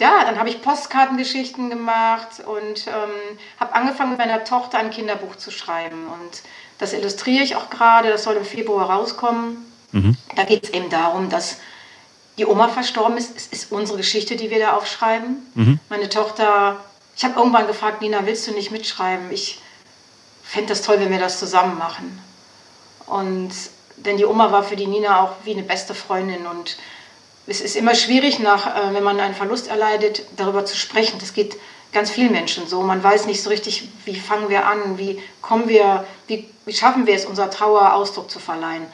ja, 0.00 0.24
dann 0.24 0.38
habe 0.38 0.48
ich 0.48 0.60
Postkartengeschichten 0.60 1.70
gemacht 1.70 2.40
und 2.44 2.86
ähm, 2.88 3.38
habe 3.60 3.74
angefangen 3.74 4.10
mit 4.10 4.18
meiner 4.18 4.42
Tochter 4.42 4.78
ein 4.78 4.90
Kinderbuch 4.90 5.36
zu 5.36 5.52
schreiben 5.52 6.06
und 6.08 6.42
das 6.78 6.92
illustriere 6.92 7.44
ich 7.44 7.54
auch 7.54 7.70
gerade, 7.70 8.10
das 8.10 8.24
soll 8.24 8.34
im 8.34 8.44
Februar 8.44 8.90
rauskommen. 8.90 9.58
Mhm. 9.92 10.16
Da 10.34 10.42
geht 10.44 10.64
es 10.64 10.70
eben 10.70 10.90
darum, 10.90 11.30
dass 11.30 11.58
die 12.38 12.46
Oma 12.46 12.68
verstorben 12.68 13.16
ist. 13.16 13.36
Es 13.36 13.46
ist 13.46 13.70
unsere 13.70 13.98
Geschichte, 13.98 14.34
die 14.34 14.50
wir 14.50 14.58
da 14.58 14.72
aufschreiben. 14.72 15.46
Mhm. 15.54 15.78
Meine 15.88 16.08
Tochter, 16.08 16.84
ich 17.16 17.24
habe 17.24 17.38
irgendwann 17.38 17.66
gefragt, 17.66 18.02
Nina, 18.02 18.26
willst 18.26 18.46
du 18.46 18.52
nicht 18.52 18.70
mitschreiben? 18.70 19.30
Ich 19.30 19.60
fände 20.42 20.68
das 20.68 20.82
toll, 20.82 21.00
wenn 21.00 21.10
wir 21.10 21.18
das 21.18 21.38
zusammen 21.38 21.78
machen. 21.78 22.20
Und 23.06 23.52
denn 23.96 24.16
die 24.16 24.26
Oma 24.26 24.50
war 24.50 24.62
für 24.62 24.76
die 24.76 24.86
Nina 24.86 25.22
auch 25.22 25.32
wie 25.44 25.52
eine 25.52 25.62
beste 25.62 25.94
Freundin 25.94 26.46
und 26.46 26.76
es 27.46 27.60
ist 27.60 27.76
immer 27.76 27.94
schwierig, 27.94 28.38
nach, 28.38 28.66
äh, 28.66 28.94
wenn 28.94 29.02
man 29.02 29.20
einen 29.20 29.34
Verlust 29.34 29.68
erleidet, 29.68 30.24
darüber 30.36 30.64
zu 30.64 30.76
sprechen. 30.76 31.18
Das 31.18 31.34
geht 31.34 31.56
ganz 31.92 32.10
vielen 32.10 32.32
Menschen 32.32 32.66
so. 32.66 32.80
Man 32.82 33.02
weiß 33.02 33.26
nicht 33.26 33.42
so 33.42 33.50
richtig, 33.50 33.88
wie 34.04 34.18
fangen 34.18 34.48
wir 34.48 34.66
an, 34.66 34.98
wie 34.98 35.22
kommen 35.42 35.68
wir, 35.68 36.06
wie, 36.26 36.48
wie 36.64 36.72
schaffen 36.72 37.06
wir 37.06 37.14
es, 37.14 37.26
unserer 37.26 37.50
Trauer 37.50 37.92
Ausdruck 37.92 38.30
zu 38.30 38.38
verleihen. 38.38 38.86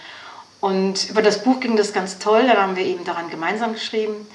Und 0.60 1.08
über 1.08 1.22
das 1.22 1.42
Buch 1.42 1.60
ging 1.60 1.76
das 1.76 1.92
ganz 1.92 2.18
toll, 2.18 2.46
dann 2.46 2.58
haben 2.58 2.76
wir 2.76 2.84
eben 2.84 3.04
daran 3.04 3.30
gemeinsam 3.30 3.72
geschrieben. 3.72 4.26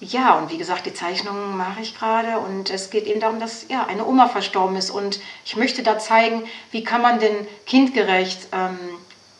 Ja, 0.00 0.36
und 0.36 0.50
wie 0.50 0.58
gesagt, 0.58 0.84
die 0.84 0.92
Zeichnungen 0.92 1.56
mache 1.56 1.80
ich 1.80 1.98
gerade 1.98 2.38
und 2.38 2.68
es 2.68 2.90
geht 2.90 3.06
eben 3.06 3.20
darum, 3.20 3.40
dass 3.40 3.66
ja, 3.68 3.86
eine 3.86 4.06
Oma 4.06 4.28
verstorben 4.28 4.76
ist 4.76 4.90
und 4.90 5.20
ich 5.44 5.56
möchte 5.56 5.82
da 5.82 5.98
zeigen, 5.98 6.44
wie 6.70 6.84
kann 6.84 7.00
man 7.00 7.18
denn 7.18 7.46
kindgerecht 7.64 8.48
ähm, 8.52 8.78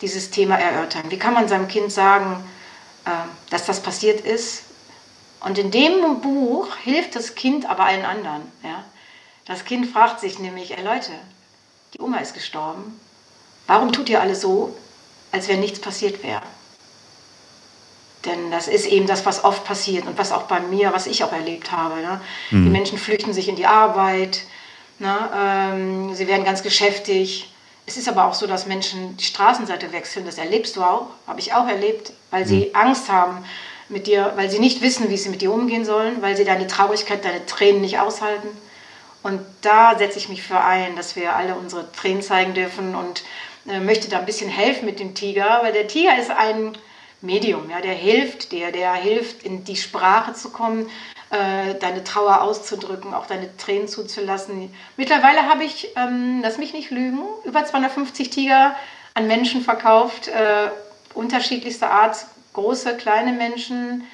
dieses 0.01 0.31
Thema 0.31 0.57
erörtern? 0.57 1.11
Wie 1.11 1.19
kann 1.19 1.35
man 1.35 1.47
seinem 1.47 1.69
Kind 1.69 1.93
sagen, 1.93 2.43
äh, 3.05 3.11
dass 3.51 3.67
das 3.67 3.81
passiert 3.83 4.23
ist? 4.23 4.65
Und 5.41 5.59
in 5.59 5.71
dem 5.71 6.23
Buch 6.23 6.75
hilft 6.77 7.17
das 7.17 7.35
Kind 7.35 7.69
aber 7.69 7.85
allen 7.85 8.07
anderen. 8.07 8.51
Ja? 8.63 8.83
Das 9.45 9.67
Kind 9.67 9.87
fragt 9.87 10.21
sich 10.21 10.39
nämlich, 10.39 10.77
ey 10.77 10.83
Leute, 10.83 11.13
die 11.93 12.01
Oma 12.01 12.19
ist 12.19 12.33
gestorben. 12.33 12.99
Warum 13.67 13.93
tut 13.93 14.09
ihr 14.09 14.23
alle 14.23 14.35
so, 14.35 14.75
als 15.33 15.49
wenn 15.49 15.61
nichts 15.61 15.81
passiert 15.81 16.23
wäre? 16.23 16.43
Denn 18.27 18.51
das 18.51 18.69
ist 18.69 18.87
eben 18.87 19.07
das, 19.07 19.25
was 19.25 19.45
oft 19.45 19.65
passiert 19.65 20.07
und 20.07 20.19
was 20.19 20.33
auch 20.33 20.43
bei 20.43 20.61
mir, 20.61 20.93
was 20.93 21.07
ich 21.07 21.25
auch 21.25 21.33
erlebt 21.33 21.73
habe. 21.73 22.01
Ne? 22.01 22.21
Mhm. 22.51 22.65
Die 22.65 22.71
Menschen 22.71 22.99
flüchten 22.99 23.33
sich 23.33 23.49
in 23.49 23.57
die 23.57 23.67
Arbeit, 23.67 24.43
ne? 24.99 25.31
ähm, 25.35 26.15
sie 26.15 26.27
werden 26.27 26.45
ganz 26.45 26.63
geschäftig 26.63 27.53
es 27.87 27.97
ist 27.97 28.09
aber 28.09 28.27
auch 28.27 28.35
so, 28.35 28.49
dass 28.49 28.67
Menschen 28.67 29.17
die 29.17 29.25
Straßenseite 29.25 29.93
wechseln. 29.93 30.27
Das 30.27 30.39
erlebst 30.39 30.77
du 30.77 30.83
auch, 30.83 31.07
habe 31.27 31.39
ich 31.39 31.55
auch 31.55 31.69
erlebt, 31.69 32.13
weil 32.31 32.47
sie 32.47 32.67
mhm. 32.67 32.75
Angst 32.75 33.09
haben 33.09 33.45
mit 33.89 34.09
dir, 34.09 34.33
weil 34.35 34.51
sie 34.51 34.59
nicht 34.59 34.83
wissen, 34.83 35.09
wie 35.09 35.17
sie 35.17 35.29
mit 35.29 35.41
dir 35.41 35.53
umgehen 35.53 35.85
sollen, 35.85 36.21
weil 36.21 36.37
sie 36.37 36.45
deine 36.45 36.67
Traurigkeit, 36.67 37.25
deine 37.25 37.47
Tränen 37.47 37.81
nicht 37.81 38.01
aushalten. 38.01 38.49
Und 39.23 39.41
da 39.63 39.97
setze 39.97 40.19
ich 40.19 40.29
mich 40.29 40.43
für 40.43 40.61
ein, 40.61 40.97
dass 40.97 41.15
wir 41.15 41.35
alle 41.35 41.55
unsere 41.55 41.91
Tränen 41.93 42.23
zeigen 42.23 42.55
dürfen 42.55 42.97
und 42.97 43.23
äh, 43.69 43.79
möchte 43.79 44.09
da 44.09 44.19
ein 44.19 44.27
bisschen 44.27 44.51
helfen 44.51 44.85
mit 44.85 44.99
dem 44.99 45.15
Tiger, 45.15 45.61
weil 45.63 45.73
der 45.73 45.87
Tiger 45.87 46.19
ist 46.19 46.31
ein 46.31 46.77
Medium, 47.23 47.71
ja, 47.71 47.81
der 47.81 47.95
hilft 47.95 48.53
dir, 48.53 48.73
der 48.73 48.95
hilft, 48.95 49.43
in 49.43 49.65
die 49.65 49.77
Sprache 49.77 50.35
zu 50.35 50.51
kommen, 50.51 50.89
äh, 51.31 51.75
deine 51.81 52.05
Trauer 52.05 52.43
auszudrücken, 52.43 53.15
auch 53.15 53.27
deine 53.27 53.57
Tränen 53.57 53.89
zuzulassen. 53.89 54.73
Mittlerweile 54.97 55.49
habe 55.49 55.65
ich, 55.65 55.89
ähm, 55.97 56.41
lass 56.43 56.59
mich 56.59 56.73
nicht 56.73 56.91
lügen, 56.91 57.21
über 57.45 57.65
250 57.65 58.31
Tiger 58.31 58.77
an 59.15 59.27
Menschen 59.27 59.63
verkauft, 59.63 60.29
äh, 60.29 60.69
unterschiedlichster 61.15 61.91
Art, 61.91 62.27
große, 62.53 62.97
kleine 62.97 63.33
Menschen, 63.33 64.05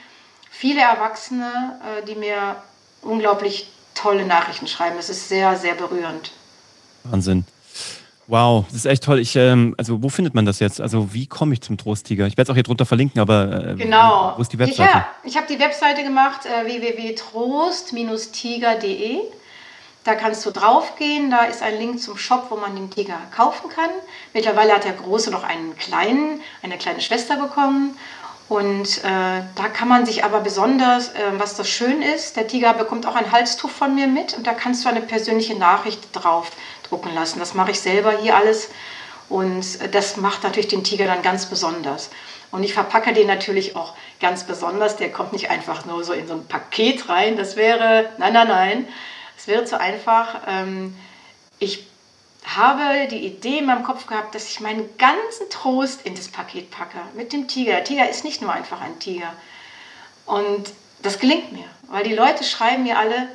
viele 0.50 0.80
Erwachsene, 0.80 1.80
äh, 1.82 2.06
die 2.06 2.14
mir 2.14 2.62
unglaublich 3.02 3.68
tolle 3.94 4.24
Nachrichten 4.24 4.68
schreiben. 4.68 4.96
Es 4.98 5.10
ist 5.10 5.28
sehr, 5.28 5.56
sehr 5.56 5.74
berührend. 5.74 6.32
Wahnsinn. 7.04 7.44
Wow, 8.28 8.64
das 8.66 8.76
ist 8.76 8.84
echt 8.86 9.02
toll. 9.02 9.18
Ich, 9.18 9.34
ähm, 9.36 9.74
also 9.76 10.02
wo 10.02 10.08
findet 10.08 10.34
man 10.34 10.46
das 10.46 10.58
jetzt? 10.60 10.80
Also 10.80 11.12
wie 11.12 11.26
komme 11.26 11.52
ich 11.54 11.60
zum 11.60 11.76
Trosttiger? 11.76 12.26
Ich 12.26 12.36
werde 12.36 12.44
es 12.44 12.50
auch 12.50 12.54
hier 12.54 12.62
drunter 12.62 12.86
verlinken, 12.86 13.20
aber 13.20 13.70
äh, 13.70 13.74
genau. 13.74 14.34
wo 14.36 14.42
ist 14.42 14.52
die 14.52 14.58
Webseite? 14.58 14.90
Ja, 14.90 15.06
ich 15.24 15.36
habe 15.36 15.48
die 15.48 15.58
Webseite 15.58 16.04
gemacht, 16.04 16.46
äh, 16.46 16.64
www.trost-tiger.de. 16.64 19.18
Da 20.04 20.16
kannst 20.16 20.44
du 20.46 20.50
draufgehen, 20.50 21.30
da 21.30 21.44
ist 21.44 21.62
ein 21.62 21.78
Link 21.78 22.00
zum 22.00 22.16
Shop, 22.16 22.46
wo 22.50 22.56
man 22.56 22.74
den 22.74 22.90
Tiger 22.90 23.18
kaufen 23.34 23.70
kann. 23.70 23.90
Mittlerweile 24.34 24.72
hat 24.72 24.82
der 24.84 24.94
Große 24.94 25.30
noch 25.30 25.44
einen 25.44 25.76
kleinen, 25.76 26.40
eine 26.62 26.76
kleine 26.76 27.00
Schwester 27.00 27.36
bekommen. 27.36 27.96
Und 28.52 28.98
äh, 28.98 29.40
da 29.54 29.68
kann 29.72 29.88
man 29.88 30.04
sich 30.04 30.24
aber 30.24 30.40
besonders, 30.40 31.08
äh, 31.14 31.20
was 31.38 31.56
das 31.56 31.70
schön 31.70 32.02
ist, 32.02 32.36
der 32.36 32.46
Tiger 32.46 32.74
bekommt 32.74 33.06
auch 33.06 33.14
ein 33.14 33.32
Halstuch 33.32 33.70
von 33.70 33.94
mir 33.94 34.06
mit 34.06 34.36
und 34.36 34.46
da 34.46 34.52
kannst 34.52 34.84
du 34.84 34.90
eine 34.90 35.00
persönliche 35.00 35.54
Nachricht 35.54 36.00
drauf 36.12 36.50
drucken 36.86 37.14
lassen. 37.14 37.38
Das 37.38 37.54
mache 37.54 37.70
ich 37.70 37.80
selber 37.80 38.12
hier 38.18 38.36
alles 38.36 38.68
und 39.30 39.64
das 39.94 40.18
macht 40.18 40.42
natürlich 40.42 40.68
den 40.68 40.84
Tiger 40.84 41.06
dann 41.06 41.22
ganz 41.22 41.46
besonders. 41.46 42.10
Und 42.50 42.62
ich 42.62 42.74
verpacke 42.74 43.14
den 43.14 43.26
natürlich 43.26 43.74
auch 43.74 43.94
ganz 44.20 44.44
besonders. 44.44 44.96
Der 44.96 45.10
kommt 45.10 45.32
nicht 45.32 45.48
einfach 45.48 45.86
nur 45.86 46.04
so 46.04 46.12
in 46.12 46.28
so 46.28 46.34
ein 46.34 46.46
Paket 46.46 47.08
rein. 47.08 47.38
Das 47.38 47.56
wäre, 47.56 48.10
nein, 48.18 48.34
nein, 48.34 48.48
nein, 48.48 48.88
es 49.38 49.46
wäre 49.46 49.64
zu 49.64 49.80
einfach. 49.80 50.40
Ähm, 50.46 50.94
ich 51.58 51.86
habe 52.44 53.08
die 53.08 53.24
Idee 53.26 53.58
in 53.58 53.66
meinem 53.66 53.84
Kopf 53.84 54.06
gehabt, 54.06 54.34
dass 54.34 54.48
ich 54.48 54.60
meinen 54.60 54.96
ganzen 54.98 55.48
Trost 55.50 56.04
in 56.04 56.14
das 56.14 56.28
Paket 56.28 56.70
packe 56.70 56.98
mit 57.14 57.32
dem 57.32 57.48
Tiger. 57.48 57.72
Der 57.72 57.84
Tiger 57.84 58.08
ist 58.08 58.24
nicht 58.24 58.42
nur 58.42 58.52
einfach 58.52 58.80
ein 58.80 58.98
Tiger. 58.98 59.32
Und 60.26 60.72
das 61.02 61.18
gelingt 61.18 61.52
mir, 61.52 61.64
weil 61.88 62.04
die 62.04 62.14
Leute 62.14 62.44
schreiben 62.44 62.84
mir 62.84 62.98
alle, 62.98 63.28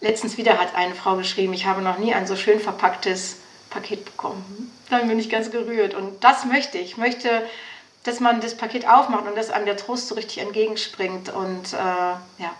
Letztens 0.00 0.38
wieder 0.38 0.58
hat 0.58 0.74
eine 0.74 0.94
Frau 0.94 1.16
geschrieben, 1.16 1.52
ich 1.52 1.66
habe 1.66 1.82
noch 1.82 1.98
nie 1.98 2.14
ein 2.14 2.26
so 2.26 2.34
schön 2.34 2.58
verpacktes 2.58 3.36
Paket 3.68 4.06
bekommen. 4.06 4.72
Dann 4.88 5.06
bin 5.08 5.18
ich 5.18 5.28
ganz 5.28 5.50
gerührt. 5.50 5.94
Und 5.94 6.24
das 6.24 6.46
möchte 6.46 6.78
ich. 6.78 6.92
Ich 6.92 6.96
möchte, 6.96 7.46
dass 8.04 8.18
man 8.18 8.40
das 8.40 8.56
Paket 8.56 8.88
aufmacht 8.88 9.26
und 9.26 9.36
dass 9.36 9.50
einem 9.50 9.66
der 9.66 9.76
Trost 9.76 10.08
so 10.08 10.14
richtig 10.14 10.38
entgegenspringt. 10.38 11.28
Und 11.28 11.74
äh, 11.74 11.76
ja. 11.76 12.54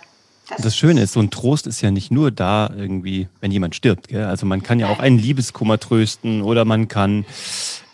Das, 0.51 0.63
das, 0.63 0.77
Schöne 0.77 1.03
ist, 1.03 1.13
so 1.13 1.21
ein 1.21 1.31
Trost 1.31 1.67
ist 1.67 1.81
ja 1.81 1.91
nicht 1.91 2.11
nur 2.11 2.31
da 2.31 2.71
irgendwie, 2.77 3.29
wenn 3.41 3.51
jemand 3.51 3.75
stirbt. 3.75 4.09
Gell? 4.09 4.25
Also 4.25 4.47
man 4.47 4.63
kann 4.63 4.79
ja 4.81 4.89
auch 4.89 4.99
einen 4.99 5.19
Liebeskummer 5.19 5.79
trösten 5.79 6.43
oder 6.43 6.65
man 6.65 6.89
kann 6.89 7.25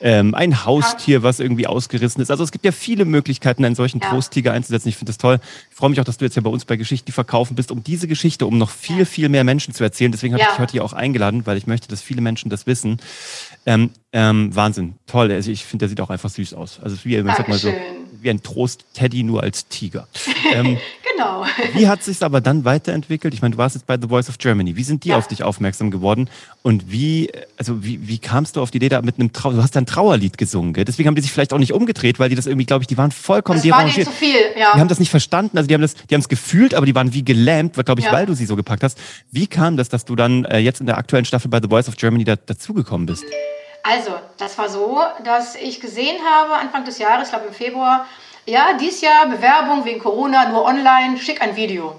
ähm, 0.01 0.35
ein 0.35 0.65
Haustier, 0.65 1.23
was 1.23 1.41
irgendwie 1.41 1.67
ausgerissen 1.67 2.21
ist. 2.21 2.31
Also 2.31 2.45
es 2.45 2.53
gibt 2.53 2.65
ja 2.65 2.73
viele 2.73 3.05
Möglichkeiten, 3.05 3.65
einen 3.65 3.75
solchen 3.75 4.01
ja. 4.01 4.11
Trosttiger 4.11 4.53
einzusetzen. 4.53 4.89
Ich 4.89 4.97
finde 4.97 5.11
das 5.11 5.19
toll. 5.19 5.39
Ich 5.71 5.77
freue 5.77 5.91
mich 5.91 6.01
auch, 6.01 6.05
dass 6.05 6.19
du 6.19 6.25
jetzt 6.25 6.35
ja 6.35 6.43
bei 6.43 6.51
uns 6.51 6.65
bei 6.65 6.77
Geschichten, 6.77 7.07
die 7.07 7.13
verkaufen 7.13 7.57
bist, 7.57 7.71
um 7.71 7.83
diese 7.83 8.07
Geschichte, 8.07 8.47
um 8.47 8.59
noch 8.59 8.71
viel, 8.71 9.07
viel 9.07 9.29
mehr 9.29 9.45
Menschen 9.45 9.75
zu 9.75 9.85
erzählen. 9.85 10.13
Deswegen 10.13 10.35
habe 10.35 10.43
ja. 10.43 10.49
ich 10.49 10.53
dich 10.55 10.61
heute 10.61 10.73
hier 10.73 10.85
auch 10.85 10.93
eingeladen, 10.93 11.47
weil 11.47 11.57
ich 11.57 11.67
möchte, 11.67 11.89
dass 11.89 12.03
viele 12.03 12.21
Menschen 12.21 12.51
das 12.51 12.67
wissen. 12.67 12.99
Ähm, 13.65 13.91
ähm, 14.13 14.55
Wahnsinn, 14.55 14.95
toll. 15.07 15.33
Also 15.33 15.51
ich 15.51 15.65
finde, 15.65 15.85
der 15.85 15.89
sieht 15.89 16.01
auch 16.01 16.11
einfach 16.11 16.31
süß 16.31 16.55
aus. 16.55 16.79
Also 16.83 16.97
wie, 17.05 17.17
ich 17.17 17.25
sag 17.25 17.49
mal 17.49 17.59
so, 17.59 17.73
wie 18.23 18.31
ein 18.31 18.43
Trost-Teddy 18.43 19.23
nur 19.23 19.43
als 19.43 19.69
Tiger. 19.69 20.07
Ähm, 20.53 20.79
genau. 21.13 21.45
Wie 21.75 21.89
hat 21.89 22.03
sich 22.03 22.23
aber 22.23 22.41
dann 22.41 22.65
weiterentwickelt? 22.65 23.35
Ich 23.35 23.43
meine, 23.43 23.53
du 23.53 23.59
warst 23.59 23.75
jetzt 23.75 23.87
bei 23.87 23.99
The 24.01 24.09
Voice 24.09 24.29
of 24.29 24.39
Germany. 24.39 24.77
Wie 24.77 24.83
sind 24.83 25.05
die 25.05 25.11
ja. 25.11 25.19
auf 25.19 25.29
dich 25.29 25.43
aufmerksam 25.43 25.91
geworden? 25.91 26.29
Und 26.63 26.91
wie, 26.91 27.31
also 27.57 27.85
wie, 27.85 28.09
wie 28.09 28.19
kamst 28.19 28.57
du 28.57 28.63
auf 28.63 28.71
die 28.71 28.79
Idee 28.79 28.89
da 28.89 29.03
mit 29.03 29.19
einem 29.19 29.33
Trauer? 29.33 29.53
Du 29.53 29.63
hast 29.63 29.77
ein 29.77 29.87
Trauerlied 29.87 30.39
gesungen, 30.39 30.73
gell? 30.73 30.85
deswegen 30.85 31.07
haben 31.09 31.15
die 31.15 31.23
sich 31.23 31.33
vielleicht 31.33 31.53
auch 31.53 31.59
nicht 31.59 31.73
umgedreht, 31.73 32.19
weil 32.19 32.29
die 32.29 32.35
das 32.35 32.47
irgendwie, 32.47 32.67
glaube 32.67 32.83
ich, 32.83 32.87
die 32.87 32.99
waren 32.99 33.11
vollkommen 33.11 33.61
das 33.63 33.71
war 33.71 33.89
zu 33.89 34.11
viel, 34.11 34.35
ja. 34.59 34.73
Die 34.75 34.81
haben 34.81 34.89
das 34.89 34.99
nicht 34.99 35.11
verstanden, 35.11 35.57
also 35.57 35.69
die 35.69 35.75
haben 35.75 35.83
das, 35.83 35.95
die 35.95 36.15
haben 36.15 36.21
es 36.21 36.29
gefühlt, 36.29 36.75
aber 36.75 36.87
die 36.87 36.95
waren 36.95 37.13
wie 37.13 37.25
gelähmt, 37.25 37.75
glaube 37.75 38.01
ich, 38.01 38.07
ja. 38.07 38.13
weil 38.13 38.27
du 38.27 38.35
sie 38.35 38.47
so 38.47 38.57
gepackt 38.57 38.83
hast. 38.83 38.99
Wie 39.31 39.47
kam 39.47 39.77
das, 39.77 39.89
dass 39.89 40.05
du 40.05 40.17
dann 40.17 40.45
äh, 40.45 40.59
jetzt 40.59 40.81
in 40.81 40.87
der 40.87 40.99
aktuellen 40.99 41.25
Staffel 41.25 41.49
bei 41.49 41.61
The 41.61 41.69
Voice 41.69 41.89
of 41.89 41.97
Germany 41.97 42.25
da, 42.25 42.37
dazugekommen 42.37 43.07
bist? 43.07 43.25
Also, 43.89 44.19
das 44.37 44.59
war 44.59 44.69
so, 44.69 45.01
dass 45.23 45.55
ich 45.55 45.81
gesehen 45.81 46.21
habe, 46.29 46.55
Anfang 46.55 46.85
des 46.85 46.99
Jahres, 46.99 47.29
ich 47.29 47.33
glaube 47.33 47.47
im 47.47 47.55
Februar, 47.55 48.07
ja, 48.45 48.73
dieses 48.73 49.01
Jahr 49.01 49.27
Bewerbung 49.27 49.85
wegen 49.85 50.01
Corona, 50.01 50.49
nur 50.49 50.65
online, 50.65 51.19
schick 51.19 51.41
ein 51.41 51.55
Video. 51.55 51.97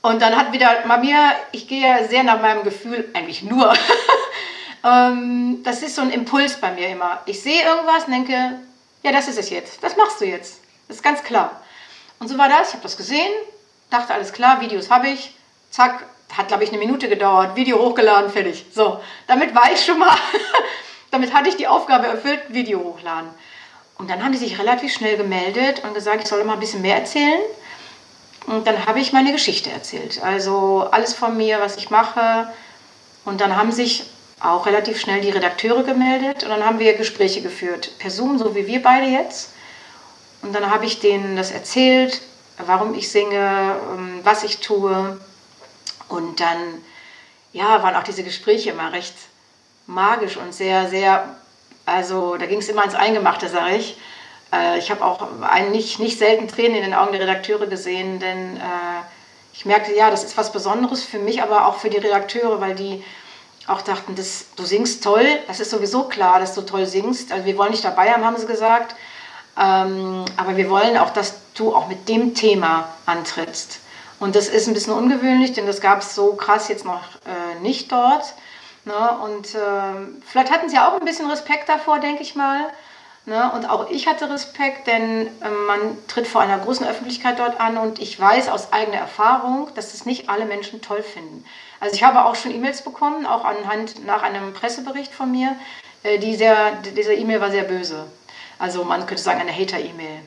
Und 0.00 0.22
dann 0.22 0.36
hat 0.36 0.52
wieder 0.52 0.84
bei 0.86 0.98
mir, 0.98 1.32
ich 1.50 1.66
gehe 1.66 2.08
sehr 2.08 2.22
nach 2.22 2.40
meinem 2.40 2.62
Gefühl, 2.62 3.08
eigentlich 3.14 3.42
nur. 3.42 3.74
ähm, 4.84 5.60
das 5.64 5.82
ist 5.82 5.96
so 5.96 6.02
ein 6.02 6.10
Impuls 6.10 6.54
bei 6.60 6.70
mir 6.70 6.88
immer. 6.88 7.20
Ich 7.26 7.42
sehe 7.42 7.64
irgendwas 7.64 8.04
und 8.04 8.12
denke, 8.12 8.60
ja, 9.02 9.10
das 9.10 9.26
ist 9.26 9.38
es 9.38 9.50
jetzt. 9.50 9.82
Das 9.82 9.96
machst 9.96 10.20
du 10.20 10.24
jetzt. 10.24 10.60
Das 10.86 10.98
ist 10.98 11.02
ganz 11.02 11.22
klar. 11.24 11.60
Und 12.20 12.28
so 12.28 12.38
war 12.38 12.48
das. 12.48 12.68
Ich 12.68 12.74
habe 12.74 12.84
das 12.84 12.96
gesehen, 12.96 13.32
dachte, 13.90 14.14
alles 14.14 14.32
klar, 14.32 14.60
Videos 14.60 14.88
habe 14.88 15.08
ich. 15.08 15.34
Zack, 15.70 16.04
hat, 16.38 16.48
glaube 16.48 16.64
ich, 16.64 16.70
eine 16.70 16.78
Minute 16.78 17.08
gedauert. 17.08 17.56
Video 17.56 17.78
hochgeladen, 17.78 18.30
fertig. 18.30 18.64
So, 18.72 19.00
damit 19.26 19.54
war 19.54 19.72
ich 19.72 19.84
schon 19.84 19.98
mal, 19.98 20.16
damit 21.10 21.34
hatte 21.34 21.48
ich 21.48 21.56
die 21.56 21.66
Aufgabe 21.66 22.06
erfüllt, 22.06 22.40
Video 22.48 22.78
hochladen. 22.78 23.28
Und 23.98 24.08
dann 24.08 24.22
haben 24.22 24.30
die 24.30 24.38
sich 24.38 24.58
relativ 24.58 24.92
schnell 24.92 25.16
gemeldet 25.16 25.82
und 25.84 25.92
gesagt, 25.92 26.22
ich 26.22 26.28
soll 26.28 26.44
mal 26.44 26.54
ein 26.54 26.60
bisschen 26.60 26.80
mehr 26.80 26.96
erzählen. 26.96 27.40
Und 28.46 28.66
dann 28.66 28.86
habe 28.86 29.00
ich 29.00 29.12
meine 29.12 29.32
Geschichte 29.32 29.70
erzählt. 29.70 30.22
Also 30.22 30.88
alles 30.92 31.12
von 31.12 31.36
mir, 31.36 31.60
was 31.60 31.76
ich 31.76 31.90
mache. 31.90 32.48
Und 33.24 33.40
dann 33.40 33.56
haben 33.56 33.72
sich 33.72 34.08
auch 34.40 34.66
relativ 34.66 35.00
schnell 35.00 35.20
die 35.20 35.30
Redakteure 35.30 35.82
gemeldet 35.82 36.44
und 36.44 36.50
dann 36.50 36.64
haben 36.64 36.78
wir 36.78 36.94
Gespräche 36.94 37.42
geführt. 37.42 37.90
Per 37.98 38.10
Zoom, 38.10 38.38
so 38.38 38.54
wie 38.54 38.68
wir 38.68 38.80
beide 38.80 39.06
jetzt. 39.06 39.50
Und 40.42 40.54
dann 40.54 40.70
habe 40.70 40.86
ich 40.86 41.00
denen 41.00 41.34
das 41.34 41.50
erzählt, 41.50 42.22
warum 42.64 42.94
ich 42.94 43.10
singe, 43.10 43.74
ähm, 43.92 44.20
was 44.22 44.44
ich 44.44 44.60
tue. 44.60 45.18
Und 46.08 46.40
dann 46.40 46.82
ja, 47.52 47.82
waren 47.82 47.96
auch 47.96 48.02
diese 48.02 48.22
Gespräche 48.22 48.70
immer 48.70 48.92
recht 48.92 49.14
magisch 49.86 50.36
und 50.36 50.54
sehr, 50.54 50.88
sehr, 50.88 51.36
also 51.86 52.36
da 52.36 52.46
ging 52.46 52.58
es 52.58 52.68
immer 52.68 52.84
ins 52.84 52.94
Eingemachte, 52.94 53.48
sage 53.48 53.76
ich. 53.76 53.98
Äh, 54.52 54.78
ich 54.78 54.90
habe 54.90 55.04
auch 55.04 55.26
ein, 55.42 55.70
nicht, 55.70 55.98
nicht 55.98 56.18
selten 56.18 56.48
Tränen 56.48 56.76
in 56.76 56.82
den 56.82 56.94
Augen 56.94 57.12
der 57.12 57.22
Redakteure 57.22 57.66
gesehen, 57.66 58.20
denn 58.20 58.56
äh, 58.56 58.60
ich 59.52 59.64
merkte, 59.64 59.94
ja, 59.94 60.10
das 60.10 60.24
ist 60.24 60.36
was 60.36 60.52
Besonderes 60.52 61.02
für 61.02 61.18
mich, 61.18 61.42
aber 61.42 61.66
auch 61.66 61.78
für 61.78 61.90
die 61.90 61.96
Redakteure, 61.96 62.60
weil 62.60 62.74
die 62.74 63.02
auch 63.66 63.82
dachten, 63.82 64.14
das, 64.14 64.46
du 64.56 64.64
singst 64.64 65.04
toll, 65.04 65.26
das 65.46 65.60
ist 65.60 65.70
sowieso 65.70 66.04
klar, 66.04 66.40
dass 66.40 66.54
du 66.54 66.62
toll 66.62 66.86
singst. 66.86 67.32
Also 67.32 67.44
wir 67.44 67.58
wollen 67.58 67.72
dich 67.72 67.82
dabei 67.82 68.12
haben, 68.12 68.24
haben 68.24 68.36
sie 68.36 68.46
gesagt. 68.46 68.94
Ähm, 69.58 70.24
aber 70.36 70.56
wir 70.56 70.70
wollen 70.70 70.96
auch, 70.96 71.10
dass 71.10 71.34
du 71.54 71.74
auch 71.74 71.88
mit 71.88 72.08
dem 72.08 72.34
Thema 72.34 72.88
antrittst. 73.04 73.80
Und 74.20 74.34
das 74.34 74.48
ist 74.48 74.66
ein 74.66 74.74
bisschen 74.74 74.92
ungewöhnlich, 74.92 75.52
denn 75.52 75.66
das 75.66 75.80
gab 75.80 76.00
es 76.00 76.14
so 76.14 76.34
krass 76.34 76.68
jetzt 76.68 76.84
noch 76.84 77.02
äh, 77.24 77.60
nicht 77.60 77.92
dort. 77.92 78.34
Ne? 78.84 79.18
Und 79.22 79.54
äh, 79.54 80.18
vielleicht 80.26 80.50
hatten 80.50 80.68
sie 80.68 80.78
auch 80.78 80.94
ein 80.98 81.04
bisschen 81.04 81.30
Respekt 81.30 81.68
davor, 81.68 82.00
denke 82.00 82.22
ich 82.22 82.34
mal. 82.34 82.60
Ne? 83.26 83.52
Und 83.52 83.68
auch 83.68 83.90
ich 83.90 84.06
hatte 84.06 84.30
Respekt, 84.30 84.86
denn 84.86 85.26
äh, 85.26 85.50
man 85.66 85.98
tritt 86.08 86.26
vor 86.26 86.40
einer 86.40 86.58
großen 86.58 86.86
Öffentlichkeit 86.86 87.38
dort 87.38 87.60
an 87.60 87.76
und 87.76 88.00
ich 88.00 88.18
weiß 88.18 88.48
aus 88.48 88.72
eigener 88.72 88.96
Erfahrung, 88.96 89.68
dass 89.74 89.92
das 89.92 90.06
nicht 90.06 90.30
alle 90.30 90.46
Menschen 90.46 90.80
toll 90.80 91.02
finden. 91.02 91.44
Also 91.78 91.94
ich 91.94 92.02
habe 92.02 92.24
auch 92.24 92.34
schon 92.34 92.54
E-Mails 92.54 92.82
bekommen, 92.82 93.26
auch 93.26 93.44
anhand 93.44 94.04
nach 94.06 94.22
einem 94.22 94.54
Pressebericht 94.54 95.12
von 95.12 95.30
mir. 95.30 95.54
Äh, 96.02 96.18
die 96.18 96.34
sehr, 96.36 96.72
diese 96.96 97.12
E-Mail 97.12 97.40
war 97.40 97.50
sehr 97.50 97.64
böse. 97.64 98.06
Also 98.58 98.84
man 98.84 99.06
könnte 99.06 99.22
sagen 99.22 99.40
eine 99.40 99.52
Hater-E-Mail. 99.52 100.20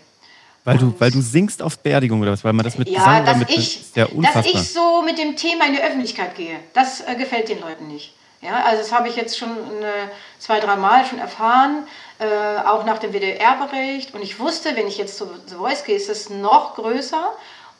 Weil 0.63 0.77
du, 0.77 0.93
weil 0.99 1.09
du 1.09 1.21
singst 1.21 1.61
auf 1.61 1.79
Beerdigung 1.79 2.21
oder 2.21 2.31
was? 2.31 2.43
Weil 2.43 2.53
man 2.53 2.63
das 2.63 2.77
mit 2.77 2.87
ja, 2.87 2.99
Gesang 2.99 3.25
dass 3.25 3.33
damit 3.33 3.49
ich, 3.49 3.81
ist 3.81 3.95
ja 3.95 4.05
unfassbar. 4.05 4.43
Dass 4.43 4.53
ich 4.53 4.71
so 4.71 5.01
mit 5.01 5.17
dem 5.17 5.35
Thema 5.35 5.65
in 5.65 5.73
die 5.73 5.81
Öffentlichkeit 5.81 6.35
gehe, 6.35 6.59
das 6.73 7.01
äh, 7.01 7.15
gefällt 7.15 7.49
den 7.49 7.59
Leuten 7.59 7.87
nicht. 7.87 8.13
Ja, 8.41 8.63
also 8.63 8.81
das 8.81 8.91
habe 8.91 9.07
ich 9.07 9.15
jetzt 9.15 9.37
schon 9.37 9.49
äh, 9.49 10.09
zwei, 10.39 10.59
drei 10.59 10.75
Mal 10.75 11.05
schon 11.05 11.19
erfahren, 11.19 11.83
äh, 12.19 12.25
auch 12.65 12.85
nach 12.85 12.97
dem 12.97 13.13
WDR-Bericht. 13.13 14.15
Und 14.15 14.23
ich 14.23 14.39
wusste, 14.39 14.75
wenn 14.75 14.87
ich 14.87 14.97
jetzt 14.97 15.17
zu 15.17 15.27
The 15.47 15.55
Voice 15.55 15.83
gehe, 15.83 15.95
ist 15.95 16.09
es 16.09 16.29
noch 16.29 16.75
größer. 16.75 17.31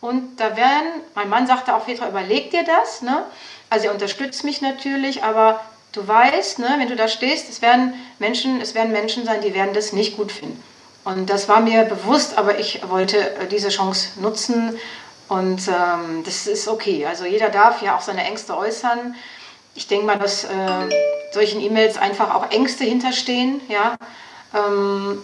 Und 0.02 0.40
da 0.40 0.56
werden, 0.56 1.02
mein 1.16 1.30
Mann 1.30 1.48
sagte 1.48 1.76
auch, 1.76 1.86
Petra, 1.86 2.10
überleg 2.10 2.52
dir 2.52 2.64
das. 2.64 3.02
Ne? 3.02 3.24
Also 3.70 3.88
er 3.88 3.94
unterstützt 3.94 4.44
mich 4.44 4.62
natürlich, 4.62 5.24
aber 5.24 5.62
du 5.92 6.08
weißt, 6.08 6.60
ne, 6.60 6.76
wenn 6.78 6.88
du 6.88 6.96
da 6.96 7.08
stehst, 7.08 7.50
es 7.50 7.62
werden 7.62 7.94
Menschen, 8.20 8.62
es 8.62 8.74
werden 8.76 8.92
Menschen 8.92 9.26
sein, 9.26 9.42
die 9.42 9.54
werden 9.54 9.74
das 9.74 9.94
nicht 9.94 10.18
gut 10.18 10.32
finden. 10.32 10.62
Und 11.04 11.30
das 11.30 11.50
war 11.50 11.62
mir 11.62 11.84
bewusst, 11.84 12.38
aber 12.38 12.60
ich 12.60 12.88
wollte 12.90 13.18
äh, 13.18 13.48
diese 13.48 13.70
Chance 13.70 14.20
nutzen 14.20 14.78
und 15.28 15.68
ähm, 15.68 16.24
das 16.24 16.46
ist 16.46 16.68
okay. 16.68 17.06
Also 17.06 17.26
jeder 17.26 17.50
darf 17.50 17.82
ja 17.82 17.96
auch 17.96 18.02
seine 18.02 18.24
Ängste 18.24 18.56
äußern. 18.56 19.16
Ich 19.74 19.88
denke 19.88 20.06
mal, 20.06 20.20
dass 20.20 20.44
äh, 20.44 20.50
solchen 21.34 21.62
E-Mails 21.62 21.98
einfach 21.98 22.36
auch 22.36 22.52
Ängste 22.52 22.84
hinterstehen. 22.84 23.62
Ja, 23.68 23.96
ähm, 24.54 25.22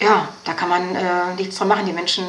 ja 0.00 0.28
da 0.44 0.52
kann 0.52 0.68
man 0.68 0.94
äh, 0.94 1.34
nichts 1.36 1.56
dran 1.56 1.68
machen. 1.68 1.86
Die 1.86 1.92
Menschen, 1.92 2.24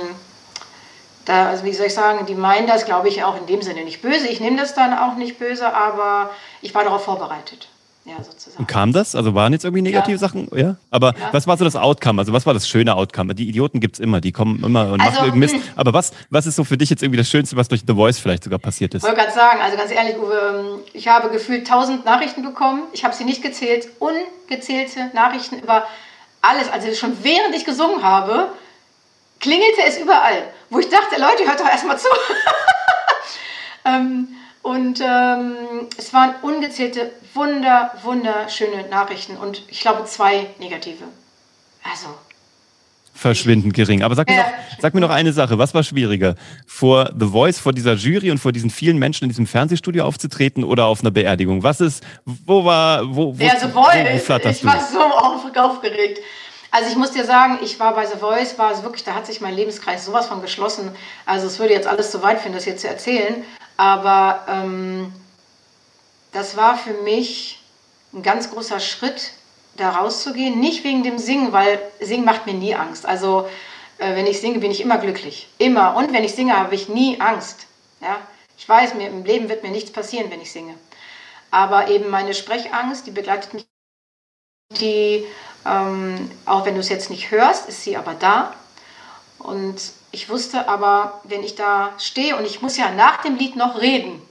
da, 1.26 1.50
also 1.50 1.66
wie 1.66 1.74
soll 1.74 1.88
ich 1.88 1.94
sagen, 1.94 2.26
die 2.26 2.36
meinen 2.36 2.66
das, 2.66 2.86
glaube 2.86 3.10
ich, 3.10 3.24
auch 3.24 3.38
in 3.38 3.46
dem 3.46 3.62
Sinne 3.62 3.84
nicht 3.84 4.02
böse. 4.02 4.28
Ich 4.28 4.40
nehme 4.40 4.58
das 4.58 4.74
dann 4.74 4.98
auch 4.98 5.16
nicht 5.16 5.38
böse, 5.38 5.72
aber 5.72 6.32
ich 6.62 6.74
war 6.74 6.84
darauf 6.84 7.04
vorbereitet. 7.04 7.68
Ja, 8.06 8.24
sozusagen. 8.24 8.58
Und 8.58 8.68
kam 8.68 8.94
das? 8.94 9.14
Also 9.14 9.36
waren 9.36 9.54
jetzt 9.54 9.66
irgendwie 9.66 9.82
negative 9.82 10.14
ja. 10.14 10.18
Sachen? 10.18 10.48
Ja. 10.56 10.78
Aber 10.90 11.10
ja. 11.10 11.30
was 11.32 11.48
war 11.48 11.58
so 11.58 11.66
das 11.66 11.76
Outcome? 11.76 12.22
Also 12.22 12.34
was 12.34 12.46
war 12.46 12.54
das 12.54 12.68
schöne 12.68 12.96
Outcome? 12.96 13.36
Die 13.36 13.48
Idioten 13.48 13.80
gibt 13.80 13.96
es 13.96 14.00
immer, 14.00 14.22
die 14.22 14.32
kommen 14.32 14.64
immer 14.64 14.92
und 14.92 15.02
also, 15.02 15.14
machen 15.14 15.26
irgendwie 15.26 15.40
Mist. 15.40 15.56
Hm. 15.56 15.64
Aber 15.76 15.94
was, 15.94 16.14
was 16.30 16.46
ist 16.46 16.56
so 16.56 16.64
für 16.64 16.78
dich 16.78 16.90
jetzt 16.90 17.04
irgendwie 17.04 17.18
das 17.18 17.30
Schönste, 17.30 17.56
was 17.56 17.68
durch 17.68 17.82
The 17.86 17.94
Voice 17.94 18.18
vielleicht 18.18 18.46
sogar 18.46 18.60
passiert 18.60 18.94
ist? 18.94 19.04
Ich 19.04 19.08
wollte 19.08 19.22
gerade 19.22 19.34
sagen, 19.34 19.60
also 19.62 19.78
ganz 19.78 19.92
ehrlich, 19.92 20.18
Uwe, 20.18 20.34
ähm, 20.34 20.80
ich 20.94 21.08
habe 21.08 21.30
gefühlt 21.30 21.68
tausend 21.68 22.06
Nachrichten 22.06 22.42
bekommen. 22.42 22.84
Ich 22.94 23.04
habe 23.04 23.14
sie 23.14 23.26
nicht 23.26 23.44
gezählt. 23.44 23.90
Ungezählte 24.00 25.12
Nachrichten 25.14 25.60
über 25.60 25.84
alles. 26.42 26.72
Also 26.72 26.94
schon 26.96 27.18
während 27.24 27.54
ich 27.56 27.66
gesungen 27.66 28.02
habe, 28.02 28.50
klingelte 29.40 29.82
es 29.88 29.98
überall. 29.98 30.44
Wo 30.70 30.80
ich 30.80 30.90
dachte, 30.90 31.20
Leute, 31.20 31.46
hört 31.46 31.60
doch 31.60 31.68
erstmal 31.70 32.00
zu. 32.00 32.08
ähm, 33.86 34.30
und 34.62 35.02
ähm, 35.02 35.56
es 35.98 36.13
waren 36.13 36.36
ungezählte, 36.41 37.12
wunder, 37.34 37.91
wunderschöne 38.04 38.88
Nachrichten 38.89 39.38
und 39.38 39.63
ich 39.69 39.80
glaube 39.80 40.06
zwei 40.06 40.48
negative. 40.60 41.06
Also. 41.84 42.08
Verschwindend 43.13 43.74
gering. 43.74 44.04
Aber 44.04 44.15
sag 44.15 44.30
mir, 44.30 44.38
noch, 44.38 44.45
sag 44.80 44.93
mir 44.93 45.02
noch 45.02 45.10
eine 45.10 45.34
Sache. 45.34 45.58
Was 45.58 45.74
war 45.74 45.84
schwieriger? 45.84 46.36
Vor 46.65 47.12
The 47.19 47.26
Voice, 47.26 47.60
vor 47.60 47.74
dieser 47.74 47.95
Jury 47.95 48.32
und 48.32 48.38
vor 48.38 48.54
diesen 48.54 48.69
vielen 48.69 48.98
Menschen 48.98 49.26
in 49.26 49.30
diesem 49.30 49.45
Fernsehstudio 49.45 50.06
aufzutreten 50.06 50.63
oder 50.63 50.86
auf 50.86 51.02
einer 51.02 51.12
Beerdigung? 51.12 51.63
Was 51.63 51.82
ist, 51.82 52.04
wo 52.26 52.63
war, 52.63 53.04
wo, 53.13 53.38
wo, 53.38 53.43
ja, 53.43 53.60
The 53.60 53.67
Voice, 53.67 54.30
wo, 54.30 54.50
ich 54.50 54.65
war 54.65 54.80
so 54.80 55.02
auf, 55.02 55.58
aufgeregt. 55.58 56.19
Also 56.72 56.89
ich 56.89 56.95
muss 56.95 57.12
dir 57.12 57.26
sagen, 57.26 57.60
ich 57.63 57.80
war 57.80 57.95
bei 57.95 58.06
The 58.06 58.17
Voice, 58.19 58.58
war 58.58 58.72
es 58.72 58.84
wirklich, 58.84 59.04
da 59.04 59.15
hat 59.15 59.26
sich 59.26 59.41
mein 59.41 59.56
Lebenskreis 59.56 60.06
sowas 60.06 60.28
von 60.28 60.41
geschlossen. 60.41 60.91
Also 61.26 61.48
es 61.48 61.60
würde 61.60 61.74
jetzt 61.74 61.88
alles 61.88 62.12
zu 62.12 62.22
weit 62.22 62.39
finden, 62.39 62.58
das 62.58 62.65
jetzt 62.65 62.82
zu 62.82 62.88
erzählen. 62.88 63.43
Aber 63.80 64.44
ähm, 64.50 65.13
das 66.34 66.58
war 66.58 66.78
für 66.78 66.92
mich 66.92 67.63
ein 68.12 68.24
ganz 68.24 68.52
großer 68.52 68.82
Schritt, 68.82 69.32
da 69.78 69.92
rauszugehen. 69.92 70.60
Nicht 70.60 70.84
wegen 70.84 71.02
dem 71.02 71.18
Singen, 71.18 71.54
weil 71.54 71.80
Singen 72.02 72.26
macht 72.26 72.46
mir 72.46 72.56
nie 72.56 72.76
Angst. 72.76 73.06
Also 73.06 73.48
äh, 73.98 74.18
wenn 74.18 74.28
ich 74.28 74.42
singe, 74.42 74.60
bin 74.60 74.70
ich 74.70 74.82
immer 74.82 74.98
glücklich. 74.98 75.48
Immer. 75.60 75.96
Und 75.96 76.12
wenn 76.12 76.26
ich 76.26 76.36
singe, 76.36 76.58
habe 76.58 76.76
ich 76.76 76.89
nie 76.89 77.22
Angst. 77.22 77.68
Ja? 78.02 78.18
Ich 78.58 78.68
weiß, 78.68 78.96
mir 78.96 79.08
im 79.08 79.24
Leben 79.24 79.48
wird 79.48 79.63
mir 79.63 79.72
nichts 79.72 79.94
passieren, 79.94 80.30
wenn 80.30 80.42
ich 80.42 80.52
singe. 80.52 80.74
Aber 81.50 81.88
eben 81.88 82.10
meine 82.10 82.34
Sprechangst, 82.34 83.08
die 83.08 83.12
begleitet 83.12 83.54
mich. 83.54 83.65
Die, 84.82 85.26
ähm, 85.65 86.30
auch 86.46 86.65
wenn 86.65 86.74
du 86.74 86.82
es 86.82 86.89
jetzt 86.89 87.10
nicht 87.10 87.32
hörst, 87.32 87.70
ist 87.70 87.82
sie 87.84 87.96
aber 87.96 88.13
da. 88.13 88.54
Und 89.39 89.78
ich 90.12 90.30
wusste 90.30 90.67
aber, 90.67 91.21
wenn 91.23 91.43
ich 91.43 91.56
da 91.56 91.93
stehe 91.97 92.36
und 92.36 92.45
ich 92.45 92.62
muss 92.62 92.78
ja 92.78 92.91
nach 92.91 93.21
dem 93.21 93.36
Lied 93.36 93.56
noch 93.56 93.80
reden, 93.80 94.21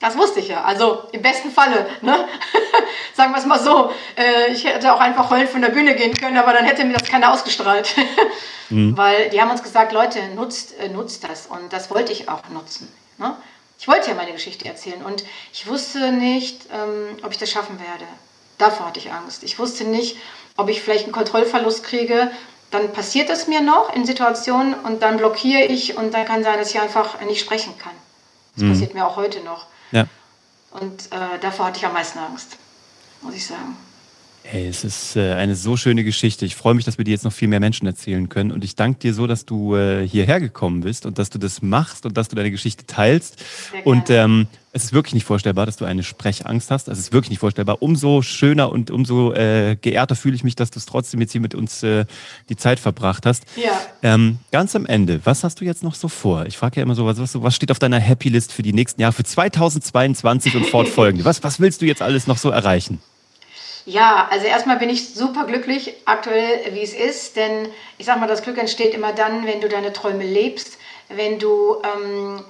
das 0.00 0.16
wusste 0.16 0.40
ich 0.40 0.48
ja. 0.48 0.64
Also 0.64 1.04
im 1.12 1.20
besten 1.20 1.50
Falle, 1.50 1.86
ne? 2.00 2.26
sagen 3.14 3.32
wir 3.32 3.38
es 3.38 3.44
mal 3.44 3.58
so. 3.58 3.92
Äh, 4.16 4.50
ich 4.52 4.64
hätte 4.64 4.94
auch 4.94 5.00
einfach 5.00 5.30
heulend 5.30 5.50
von 5.50 5.60
der 5.60 5.68
Bühne 5.68 5.94
gehen 5.94 6.14
können, 6.14 6.38
aber 6.38 6.54
dann 6.54 6.64
hätte 6.64 6.84
mir 6.84 6.94
das 6.94 7.08
keiner 7.08 7.32
ausgestrahlt. 7.32 7.94
mhm. 8.70 8.96
Weil 8.96 9.28
die 9.28 9.40
haben 9.40 9.50
uns 9.50 9.62
gesagt, 9.62 9.92
Leute, 9.92 10.18
nutzt, 10.34 10.78
äh, 10.78 10.88
nutzt 10.88 11.24
das. 11.24 11.46
Und 11.46 11.72
das 11.72 11.90
wollte 11.90 12.12
ich 12.12 12.30
auch 12.30 12.48
nutzen. 12.48 12.90
Ne? 13.18 13.36
Ich 13.78 13.88
wollte 13.88 14.08
ja 14.08 14.14
meine 14.14 14.32
Geschichte 14.32 14.66
erzählen 14.66 15.02
und 15.02 15.24
ich 15.52 15.66
wusste 15.66 16.12
nicht, 16.12 16.66
ähm, 16.72 17.16
ob 17.22 17.32
ich 17.32 17.38
das 17.38 17.50
schaffen 17.50 17.78
werde. 17.78 18.04
Davor 18.56 18.86
hatte 18.86 19.00
ich 19.00 19.12
Angst. 19.12 19.42
Ich 19.42 19.58
wusste 19.58 19.84
nicht, 19.84 20.18
ob 20.56 20.68
ich 20.68 20.82
vielleicht 20.82 21.04
einen 21.04 21.12
Kontrollverlust 21.12 21.84
kriege. 21.84 22.30
Dann 22.70 22.92
passiert 22.92 23.30
es 23.30 23.48
mir 23.48 23.60
noch 23.60 23.94
in 23.94 24.04
Situationen 24.04 24.74
und 24.74 25.02
dann 25.02 25.16
blockiere 25.16 25.64
ich 25.64 25.96
und 25.96 26.14
dann 26.14 26.24
kann 26.24 26.44
sein, 26.44 26.58
dass 26.58 26.70
ich 26.70 26.80
einfach 26.80 27.20
nicht 27.22 27.40
sprechen 27.40 27.76
kann. 27.78 27.92
Das 28.54 28.64
mhm. 28.64 28.72
passiert 28.72 28.94
mir 28.94 29.06
auch 29.06 29.16
heute 29.16 29.40
noch. 29.40 29.66
Ja. 29.90 30.06
Und 30.72 31.06
äh, 31.12 31.38
davor 31.40 31.66
hatte 31.66 31.78
ich 31.78 31.86
am 31.86 31.92
meisten 31.92 32.18
Angst, 32.18 32.56
muss 33.22 33.34
ich 33.34 33.44
sagen. 33.44 33.76
Hey, 34.42 34.66
es 34.66 34.84
ist 34.84 35.16
äh, 35.16 35.34
eine 35.34 35.54
so 35.54 35.76
schöne 35.76 36.02
Geschichte. 36.02 36.44
Ich 36.44 36.56
freue 36.56 36.74
mich, 36.74 36.84
dass 36.84 36.98
wir 36.98 37.04
dir 37.04 37.12
jetzt 37.12 37.24
noch 37.24 37.32
viel 37.32 37.46
mehr 37.46 37.60
Menschen 37.60 37.86
erzählen 37.86 38.28
können. 38.28 38.50
Und 38.50 38.64
ich 38.64 38.74
danke 38.74 38.98
dir 38.98 39.14
so, 39.14 39.26
dass 39.26 39.44
du 39.44 39.76
äh, 39.76 40.06
hierher 40.06 40.40
gekommen 40.40 40.80
bist 40.80 41.06
und 41.06 41.18
dass 41.18 41.30
du 41.30 41.38
das 41.38 41.62
machst 41.62 42.04
und 42.04 42.16
dass 42.16 42.28
du 42.28 42.36
deine 42.36 42.50
Geschichte 42.50 42.84
teilst. 42.86 43.44
Und 43.84 44.10
ähm, 44.10 44.48
es 44.72 44.84
ist 44.84 44.92
wirklich 44.92 45.14
nicht 45.14 45.24
vorstellbar, 45.24 45.66
dass 45.66 45.76
du 45.76 45.84
eine 45.84 46.02
Sprechangst 46.02 46.70
hast. 46.70 46.88
Es 46.88 46.98
ist 46.98 47.12
wirklich 47.12 47.30
nicht 47.30 47.38
vorstellbar. 47.38 47.82
Umso 47.82 48.22
schöner 48.22 48.72
und 48.72 48.90
umso 48.90 49.32
äh, 49.32 49.76
geehrter 49.80 50.16
fühle 50.16 50.34
ich 50.34 50.42
mich, 50.42 50.56
dass 50.56 50.70
du 50.70 50.78
es 50.78 50.86
trotzdem 50.86 51.20
jetzt 51.20 51.32
hier 51.32 51.40
mit 51.40 51.54
uns 51.54 51.82
äh, 51.82 52.06
die 52.48 52.56
Zeit 52.56 52.80
verbracht 52.80 53.26
hast. 53.26 53.44
Ja. 53.56 53.72
Ähm, 54.02 54.38
ganz 54.52 54.74
am 54.74 54.86
Ende, 54.86 55.20
was 55.24 55.44
hast 55.44 55.60
du 55.60 55.64
jetzt 55.64 55.82
noch 55.82 55.94
so 55.94 56.08
vor? 56.08 56.46
Ich 56.46 56.56
frage 56.56 56.76
ja 56.76 56.82
immer 56.82 56.94
so, 56.94 57.06
was, 57.06 57.18
was 57.42 57.54
steht 57.54 57.70
auf 57.70 57.78
deiner 57.78 58.00
Happy 58.00 58.30
List 58.30 58.52
für 58.52 58.62
die 58.62 58.72
nächsten 58.72 59.00
Jahre, 59.00 59.12
für 59.12 59.24
2022 59.24 60.56
und 60.56 60.66
fortfolgende? 60.66 61.24
was, 61.24 61.42
was 61.42 61.60
willst 61.60 61.82
du 61.82 61.86
jetzt 61.86 62.02
alles 62.02 62.26
noch 62.26 62.38
so 62.38 62.50
erreichen? 62.50 63.00
Ja, 63.86 64.28
also 64.30 64.46
erstmal 64.46 64.76
bin 64.76 64.90
ich 64.90 65.14
super 65.14 65.44
glücklich 65.44 65.94
aktuell, 66.04 66.74
wie 66.74 66.82
es 66.82 66.92
ist, 66.92 67.36
denn 67.36 67.68
ich 67.98 68.06
sag 68.06 68.20
mal, 68.20 68.26
das 68.26 68.42
Glück 68.42 68.58
entsteht 68.58 68.94
immer 68.94 69.12
dann, 69.12 69.46
wenn 69.46 69.60
du 69.60 69.68
deine 69.68 69.92
Träume 69.92 70.24
lebst, 70.24 70.78
wenn 71.08 71.38
du 71.38 71.76
ähm, 71.82 72.44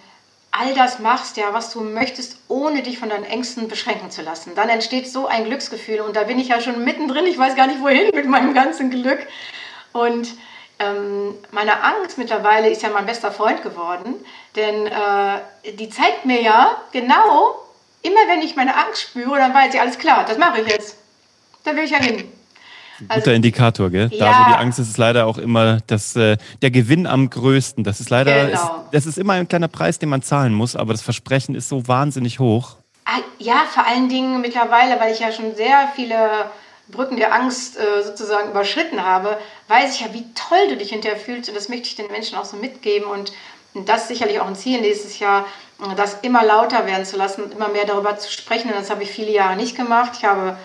all 0.51 0.75
das 0.75 0.99
machst, 0.99 1.37
ja, 1.37 1.53
was 1.53 1.73
du 1.73 1.81
möchtest, 1.81 2.39
ohne 2.49 2.83
dich 2.83 2.99
von 2.99 3.09
deinen 3.09 3.25
Ängsten 3.25 3.69
beschränken 3.69 4.11
zu 4.11 4.23
lassen. 4.23 4.55
Dann 4.57 4.69
entsteht 4.69 5.09
so 5.09 5.27
ein 5.27 5.45
Glücksgefühl 5.45 6.01
und 6.01 6.17
da 6.17 6.25
bin 6.25 6.39
ich 6.39 6.49
ja 6.49 6.61
schon 6.61 6.85
mittendrin, 6.85 7.27
ich 7.27 7.39
weiß 7.39 7.55
gar 7.55 7.69
nicht 7.69 7.81
wohin 7.81 8.11
mit 8.15 8.27
meinem 8.27 8.53
ganzen 8.53 8.91
Glück. 8.91 9.21
Und 9.93 10.35
ähm, 10.81 11.35
meine 11.53 11.83
Angst 11.83 12.19
mittlerweile 12.19 12.69
ist 12.69 12.83
ja 12.83 12.89
mein 12.89 13.07
bester 13.07 13.31
Freund 13.31 13.63
geworden, 13.63 14.15
denn 14.57 14.87
äh, 14.87 15.73
die 15.75 15.91
zeigt 15.91 16.25
mir 16.25 16.43
ja 16.43 16.83
genau, 16.91 17.55
immer 18.03 18.21
wenn 18.29 18.43
ich 18.43 18.57
meine 18.57 18.75
Angst 18.75 19.03
spüre, 19.03 19.37
dann 19.37 19.55
weiß 19.55 19.75
ich, 19.75 19.81
alles 19.81 19.99
klar, 19.99 20.25
das 20.27 20.39
mache 20.39 20.63
ich 20.63 20.69
jetzt. 20.69 21.00
Da 21.65 21.75
will 21.75 21.85
ich 21.85 21.91
ja 21.91 21.99
hin. 21.99 22.25
Also, 23.09 23.21
Guter 23.23 23.35
Indikator, 23.35 23.91
gell? 23.91 24.11
Ja. 24.13 24.19
Da, 24.19 24.41
wo 24.41 24.51
die 24.51 24.59
Angst 24.59 24.79
ist, 24.79 24.89
ist 24.89 24.99
leider 24.99 25.27
auch 25.27 25.39
immer 25.39 25.79
das, 25.87 26.17
äh, 26.17 26.37
der 26.61 26.71
Gewinn 26.71 27.07
am 27.07 27.31
größten. 27.31 27.83
Das 27.83 28.01
ist 28.01 28.11
leider, 28.11 28.47
genau. 28.47 28.53
ist, 28.53 28.71
das 28.93 29.07
ist 29.07 29.19
immer 29.19 29.35
ein 29.35 29.49
kleiner 29.49 29.69
Preis, 29.69 29.99
den 29.99 30.11
man 30.11 30.23
zahlen 30.23 30.53
muss, 30.53 30.77
aber 30.77 30.93
das 30.93 31.03
Versprechen 31.03 31.55
ist 31.55 31.69
so 31.69 31.89
wahnsinnig 31.89 32.41
hoch. 32.41 32.77
Ah, 33.07 33.21
ja, 33.39 33.65
vor 33.71 33.87
allen 33.87 34.09
Dingen 34.09 34.41
mittlerweile, 34.41 35.01
weil 35.01 35.13
ich 35.13 35.21
ja 35.21 35.33
schon 35.33 35.55
sehr 35.57 35.91
viele 35.97 36.17
Brücken 36.89 37.17
der 37.17 37.35
Angst 37.35 37.79
äh, 37.79 38.03
sozusagen 38.03 38.51
überschritten 38.51 39.03
habe, 39.03 39.39
weiß 39.69 39.95
ich 39.95 40.01
ja, 40.03 40.13
wie 40.13 40.25
toll 40.35 40.69
du 40.69 40.77
dich 40.77 40.91
hinterher 40.91 41.19
fühlst 41.19 41.49
und 41.49 41.57
das 41.57 41.69
möchte 41.69 41.87
ich 41.89 41.97
den 41.97 42.11
Menschen 42.11 42.37
auch 42.37 42.45
so 42.45 42.57
mitgeben 42.57 43.07
und 43.07 43.33
das 43.75 44.03
ist 44.03 44.09
sicherlich 44.09 44.41
auch 44.41 44.47
ein 44.47 44.57
Ziel 44.57 44.81
nächstes 44.81 45.21
Jahr, 45.21 45.47
das 45.97 46.19
immer 46.23 46.45
lauter 46.45 46.87
werden 46.87 47.07
zu 47.07 47.17
lassen 47.17 47.45
und 47.45 47.55
immer 47.55 47.69
mehr 47.69 47.85
darüber 47.85 48.17
zu 48.19 48.31
sprechen. 48.31 48.69
Und 48.69 48.77
das 48.77 48.91
habe 48.91 49.05
ich 49.05 49.11
viele 49.11 49.31
Jahre 49.31 49.57
nicht 49.57 49.77
gemacht. 49.77 50.13
Ich 50.19 50.25
habe 50.25 50.57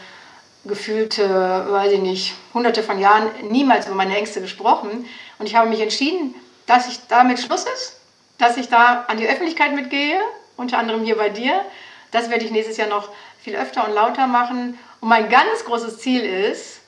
gefühlte, 0.65 1.29
weiß 1.69 1.93
ich 1.93 1.99
nicht, 1.99 2.33
hunderte 2.53 2.83
von 2.83 2.99
Jahren 2.99 3.29
niemals 3.49 3.85
über 3.85 3.95
meine 3.95 4.17
Ängste 4.17 4.41
gesprochen. 4.41 5.07
Und 5.37 5.45
ich 5.45 5.55
habe 5.55 5.69
mich 5.69 5.81
entschieden, 5.81 6.35
dass 6.65 6.87
ich 6.87 6.99
damit 7.07 7.39
Schluss 7.39 7.65
ist, 7.65 7.99
dass 8.37 8.57
ich 8.57 8.69
da 8.69 9.05
an 9.07 9.17
die 9.17 9.27
Öffentlichkeit 9.27 9.73
mitgehe, 9.73 10.19
unter 10.57 10.77
anderem 10.77 11.03
hier 11.03 11.17
bei 11.17 11.29
dir. 11.29 11.63
Das 12.11 12.29
werde 12.29 12.45
ich 12.45 12.51
nächstes 12.51 12.77
Jahr 12.77 12.87
noch 12.87 13.09
viel 13.41 13.55
öfter 13.55 13.85
und 13.87 13.93
lauter 13.93 14.27
machen. 14.27 14.79
Und 15.01 15.09
mein 15.09 15.29
ganz 15.29 15.65
großes 15.65 15.99
Ziel 15.99 16.21
ist, 16.23 16.79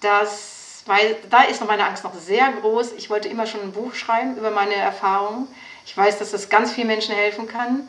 dass, 0.00 0.82
weil 0.86 1.16
da 1.30 1.42
ist 1.42 1.60
noch 1.60 1.68
meine 1.68 1.84
Angst 1.84 2.04
noch 2.04 2.14
sehr 2.14 2.50
groß. 2.52 2.92
Ich 2.92 3.10
wollte 3.10 3.28
immer 3.28 3.46
schon 3.46 3.60
ein 3.60 3.72
Buch 3.72 3.94
schreiben 3.94 4.36
über 4.36 4.50
meine 4.50 4.74
Erfahrungen. 4.74 5.48
Ich 5.84 5.96
weiß, 5.96 6.18
dass 6.18 6.30
das 6.30 6.48
ganz 6.48 6.72
vielen 6.72 6.86
Menschen 6.86 7.14
helfen 7.14 7.48
kann. 7.48 7.88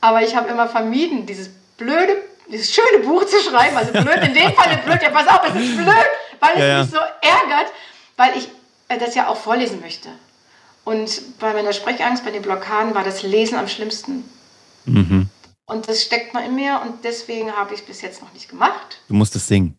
Aber 0.00 0.22
ich 0.22 0.34
habe 0.34 0.48
immer 0.48 0.68
vermieden, 0.68 1.26
dieses 1.26 1.50
blöde 1.76 2.22
dieses 2.52 2.72
schöne 2.72 3.02
Buch 3.04 3.24
zu 3.24 3.38
schreiben. 3.40 3.76
Also 3.76 3.92
blöd, 3.92 4.22
in 4.22 4.34
dem 4.34 4.52
Fall 4.52 4.76
blöd, 4.84 5.02
ja 5.02 5.10
pass 5.10 5.26
auf, 5.26 5.40
es 5.48 5.60
ist 5.60 5.76
blöd, 5.76 6.06
weil 6.38 6.52
es 6.54 6.58
ja, 6.58 6.66
ja. 6.66 6.82
mich 6.82 6.90
so 6.90 6.98
ärgert, 6.98 7.72
weil 8.16 8.36
ich 8.36 8.48
äh, 8.88 8.98
das 8.98 9.14
ja 9.14 9.28
auch 9.28 9.36
vorlesen 9.36 9.80
möchte. 9.80 10.10
Und 10.84 11.38
bei 11.38 11.52
meiner 11.52 11.72
Sprechangst, 11.72 12.24
bei 12.24 12.30
den 12.30 12.42
Blockaden 12.42 12.94
war 12.94 13.04
das 13.04 13.22
Lesen 13.22 13.56
am 13.56 13.68
schlimmsten. 13.68 14.28
Mhm. 14.84 15.28
Und 15.64 15.88
das 15.88 16.02
steckt 16.02 16.34
noch 16.34 16.44
in 16.44 16.54
mir 16.54 16.80
und 16.84 17.04
deswegen 17.04 17.52
habe 17.52 17.72
ich 17.72 17.80
es 17.80 17.86
bis 17.86 18.02
jetzt 18.02 18.20
noch 18.20 18.32
nicht 18.32 18.48
gemacht. 18.48 19.00
Du 19.08 19.14
musst 19.14 19.34
es 19.36 19.46
singen. 19.46 19.78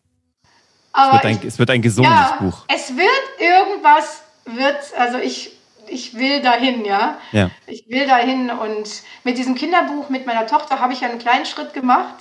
Aber 0.92 1.18
es 1.18 1.22
wird 1.22 1.24
ein, 1.24 1.38
ich, 1.38 1.44
es 1.44 1.58
wird 1.58 1.70
ein 1.70 1.82
gesungenes 1.82 2.30
ja, 2.30 2.36
Buch. 2.40 2.64
Es 2.68 2.96
wird 2.96 3.10
irgendwas, 3.38 4.22
wird, 4.46 4.78
also 4.96 5.18
ich, 5.18 5.52
ich 5.88 6.14
will 6.14 6.40
dahin, 6.40 6.84
ja? 6.84 7.18
ja. 7.32 7.50
Ich 7.66 7.86
will 7.88 8.06
dahin 8.06 8.50
und 8.50 8.88
mit 9.24 9.36
diesem 9.36 9.54
Kinderbuch 9.54 10.08
mit 10.08 10.24
meiner 10.24 10.46
Tochter 10.46 10.80
habe 10.80 10.94
ich 10.94 11.02
ja 11.02 11.08
einen 11.10 11.18
kleinen 11.18 11.44
Schritt 11.44 11.74
gemacht 11.74 12.14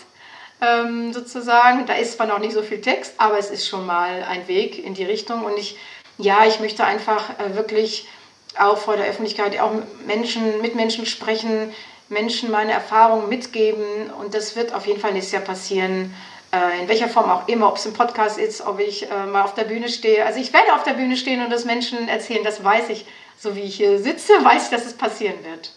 ähm, 0.61 1.13
sozusagen. 1.13 1.85
Da 1.85 1.93
ist 1.93 2.13
zwar 2.13 2.27
noch 2.27 2.39
nicht 2.39 2.53
so 2.53 2.61
viel 2.61 2.81
Text, 2.81 3.13
aber 3.17 3.37
es 3.37 3.49
ist 3.49 3.67
schon 3.67 3.85
mal 3.85 4.23
ein 4.23 4.47
Weg 4.47 4.83
in 4.83 4.93
die 4.93 5.03
Richtung. 5.03 5.43
Und 5.43 5.57
ich, 5.57 5.77
ja, 6.17 6.45
ich 6.45 6.59
möchte 6.59 6.83
einfach 6.83 7.39
äh, 7.39 7.55
wirklich 7.55 8.07
auch 8.57 8.77
vor 8.77 8.97
der 8.97 9.07
Öffentlichkeit 9.07 9.59
auch 9.59 9.71
Menschen, 10.05 10.61
mit 10.61 10.75
Menschen 10.75 11.05
sprechen, 11.05 11.73
Menschen 12.09 12.51
meine 12.51 12.71
Erfahrungen 12.71 13.29
mitgeben. 13.29 14.11
Und 14.19 14.33
das 14.33 14.55
wird 14.55 14.73
auf 14.73 14.85
jeden 14.85 14.99
Fall 14.99 15.13
nächstes 15.13 15.33
Jahr 15.33 15.41
passieren. 15.41 16.13
Äh, 16.53 16.81
in 16.81 16.87
welcher 16.87 17.09
Form 17.09 17.31
auch 17.31 17.47
immer, 17.47 17.67
ob 17.67 17.77
es 17.77 17.87
ein 17.87 17.93
Podcast 17.93 18.37
ist, 18.37 18.61
ob 18.65 18.79
ich 18.79 19.09
äh, 19.09 19.25
mal 19.25 19.41
auf 19.41 19.55
der 19.55 19.63
Bühne 19.63 19.89
stehe. 19.89 20.23
Also 20.23 20.39
ich 20.39 20.53
werde 20.53 20.73
auf 20.75 20.83
der 20.83 20.93
Bühne 20.93 21.17
stehen 21.17 21.43
und 21.43 21.49
das 21.49 21.65
Menschen 21.65 22.07
erzählen, 22.07 22.43
das 22.43 22.63
weiß 22.63 22.89
ich. 22.89 23.05
So 23.39 23.55
wie 23.55 23.61
ich 23.61 23.75
hier 23.75 23.97
sitze, 23.97 24.33
weiß 24.43 24.65
ich, 24.65 24.69
dass 24.69 24.85
es 24.85 24.93
passieren 24.93 25.43
wird. 25.43 25.71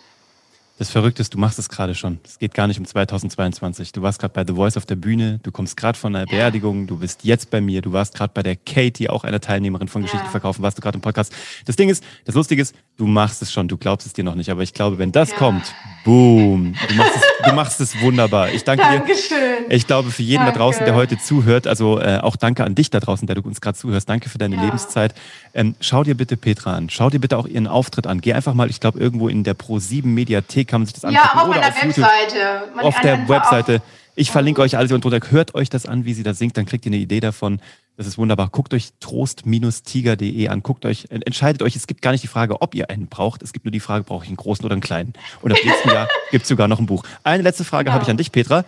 Das 0.79 0.91
Verrückte 0.91 1.23
ist, 1.23 1.33
du 1.33 1.39
machst 1.39 1.59
es 1.59 1.71
gerade 1.71 1.95
schon. 1.95 2.19
Es 2.23 2.39
geht 2.39 2.53
gar 2.53 2.67
nicht 2.67 2.79
um 2.79 2.85
2022. 2.85 3.93
Du 3.93 4.03
warst 4.03 4.19
gerade 4.19 4.35
bei 4.35 4.45
The 4.47 4.53
Voice 4.53 4.77
auf 4.77 4.85
der 4.85 4.97
Bühne, 4.97 5.41
du 5.43 5.51
kommst 5.51 5.75
gerade 5.75 5.99
von 5.99 6.15
einer 6.15 6.27
Beerdigung, 6.27 6.87
du 6.87 6.99
bist 6.99 7.25
jetzt 7.25 7.49
bei 7.49 7.62
mir, 7.62 7.81
du 7.81 7.95
warst 7.95 8.15
gerade 8.15 8.33
bei 8.35 8.43
der 8.43 8.57
Katie, 8.57 9.09
auch 9.09 9.25
einer 9.25 9.41
Teilnehmerin 9.41 9.89
von 9.89 10.03
Geschichte 10.03 10.27
verkaufen, 10.27 10.62
warst 10.62 10.77
du 10.77 10.83
gerade 10.83 10.97
im 10.97 11.01
Podcast. 11.01 11.33
Das 11.65 11.77
Ding 11.77 11.89
ist, 11.89 12.05
das 12.27 12.35
Lustige 12.35 12.61
ist, 12.61 12.75
du 12.99 13.07
machst 13.07 13.41
es 13.41 13.51
schon, 13.51 13.69
du 13.69 13.79
glaubst 13.79 14.07
es 14.07 14.12
dir 14.12 14.23
noch 14.23 14.35
nicht, 14.35 14.51
aber 14.51 14.62
ich 14.62 14.75
glaube, 14.75 14.99
wenn 14.99 15.12
das 15.12 15.31
ja. 15.31 15.37
kommt, 15.39 15.75
boom, 16.05 16.75
du 16.89 16.95
machst, 16.95 17.17
es, 17.17 17.23
du 17.47 17.53
machst 17.55 17.81
es 17.81 18.01
wunderbar. 18.03 18.53
Ich 18.53 18.62
danke 18.62 18.85
Dankeschön. 18.85 19.69
dir. 19.71 19.75
Ich 19.75 19.87
glaube, 19.87 20.11
für 20.11 20.23
jeden 20.23 20.45
danke. 20.45 20.59
da 20.59 20.65
draußen, 20.65 20.85
der 20.85 20.95
heute 20.95 21.17
zuhört, 21.17 21.67
also 21.67 21.99
äh, 21.99 22.19
auch 22.19 22.37
danke 22.37 22.65
an 22.65 22.75
dich 22.75 22.91
da 22.91 23.01
draußen, 23.01 23.27
der 23.27 23.37
du 23.37 23.41
uns 23.41 23.62
gerade 23.62 23.79
zuhörst. 23.79 24.11
Danke 24.11 24.29
für 24.29 24.37
deine 24.37 24.57
ja. 24.57 24.65
Lebenszeit. 24.65 25.15
Ähm, 25.55 25.75
schau 25.81 26.05
dir 26.05 26.15
bitte 26.15 26.37
Petra 26.37 26.75
an. 26.75 26.91
Schau 26.91 27.09
dir 27.09 27.19
bitte 27.19 27.39
auch 27.39 27.47
ihren 27.47 27.67
Auftritt 27.67 28.07
an. 28.07 28.21
Geh 28.21 28.35
einfach 28.35 28.53
mal, 28.53 28.69
ich 28.69 28.79
glaube, 28.79 28.99
irgendwo 28.99 29.29
in 29.29 29.43
der 29.43 29.57
Pro7 29.57 30.05
Mediathek 30.05 30.65
kann 30.66 30.81
man 30.81 30.87
sich 30.87 30.94
das 30.94 31.05
angucken. 31.05 31.24
Ja, 31.24 31.42
auf 31.42 31.48
meiner 31.48 31.68
auf 31.68 31.83
Webseite. 31.83 32.68
Man 32.74 32.85
auf 32.85 33.00
der 33.00 33.29
Webseite. 33.29 33.83
Ich 34.14 34.31
verlinke 34.31 34.62
euch 34.62 34.76
alles 34.76 34.90
unten 34.92 35.09
drunter. 35.09 35.31
Hört 35.31 35.55
euch 35.55 35.68
das 35.68 35.87
an, 35.87 36.05
wie 36.05 36.14
sie 36.14 36.22
da 36.22 36.35
singt, 36.35 36.57
dann 36.57 36.66
kriegt 36.66 36.87
ihr 36.87 36.90
eine 36.90 36.96
Idee 36.96 37.20
davon. 37.20 37.61
Das 37.98 38.07
ist 38.07 38.18
wunderbar. 38.18 38.48
Guckt 38.50 38.74
euch 38.74 38.90
trost-tiger.de 39.00 40.48
an. 40.48 40.62
Guckt 40.62 40.85
euch, 40.85 41.07
entscheidet 41.11 41.62
euch. 41.62 41.76
Es 41.76 41.87
gibt 41.87 42.02
gar 42.02 42.12
nicht 42.12 42.22
die 42.22 42.29
Frage, 42.29 42.61
ob 42.61 42.74
ihr 42.74 42.90
einen 42.90 43.09
braucht. 43.09 43.42
Es 43.42 43.55
gibt 43.55 43.64
nur 43.64 43.72
die 43.72 43.81
Frage, 43.81 44.05
brauche 44.05 44.24
ich 44.24 44.29
einen 44.29 44.37
großen 44.37 44.64
oder 44.64 44.72
einen 44.72 44.83
kleinen? 44.83 45.14
Und 45.40 45.52
ab 45.52 45.59
nächsten 45.64 45.88
Jahr 45.88 46.09
gibt 46.31 46.42
es 46.42 46.48
sogar 46.48 46.68
noch 46.68 46.79
ein 46.79 46.87
Buch. 46.87 47.05
Eine 47.24 47.42
letzte 47.42 47.64
Frage 47.64 47.88
ja. 47.88 47.94
habe 47.94 48.05
ich 48.05 48.11
an 48.11 48.18
dich, 48.18 48.33
Petra. 48.33 48.64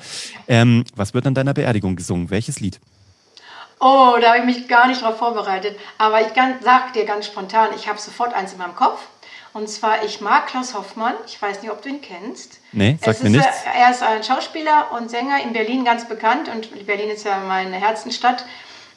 Ähm, 0.48 0.84
was 0.96 1.12
wird 1.12 1.26
an 1.26 1.34
deiner 1.34 1.52
Beerdigung 1.52 1.96
gesungen? 1.96 2.30
Welches 2.30 2.61
Lied? 2.61 2.80
Oh, 3.80 4.16
da 4.20 4.28
habe 4.28 4.38
ich 4.38 4.44
mich 4.44 4.66
gar 4.66 4.88
nicht 4.88 5.02
darauf 5.02 5.18
vorbereitet. 5.18 5.76
Aber 5.98 6.20
ich 6.22 6.28
sage 6.62 6.92
dir 6.94 7.04
ganz 7.04 7.26
spontan, 7.26 7.68
ich 7.76 7.87
habe 7.88 7.98
sofort 7.98 8.34
eins 8.34 8.52
in 8.52 8.58
meinem 8.58 8.74
Kopf. 8.74 9.00
Und 9.52 9.68
zwar, 9.68 10.04
ich 10.04 10.20
mag 10.20 10.46
Klaus 10.46 10.74
Hoffmann. 10.74 11.14
Ich 11.26 11.40
weiß 11.40 11.62
nicht, 11.62 11.70
ob 11.70 11.82
du 11.82 11.88
ihn 11.88 12.00
kennst. 12.00 12.61
Nee, 12.72 12.98
sagt 13.02 13.22
mir 13.22 13.30
nichts. 13.30 13.46
Er 13.74 13.90
ist 13.90 14.02
ein 14.02 14.22
Schauspieler 14.22 14.92
und 14.92 15.11
Sänger 15.11 15.42
in 15.42 15.52
Berlin 15.52 15.84
ganz 15.84 16.08
bekannt. 16.08 16.48
Und 16.48 16.87
Berlin 16.87 17.11
ist 17.11 17.24
ja 17.24 17.40
meine 17.40 17.76
Herzenstadt. 17.76 18.44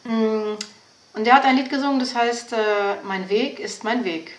Mm, 0.04 0.56
und 1.14 1.26
der 1.26 1.36
hat 1.36 1.46
ein 1.46 1.58
Lied 1.58 1.70
gesungen, 1.70 2.00
das 2.00 2.16
heißt, 2.16 2.54
äh, 2.54 2.58
Mein 3.04 3.30
Weg 3.30 3.60
ist 3.60 3.84
mein 3.84 4.04
Weg. 4.04 4.32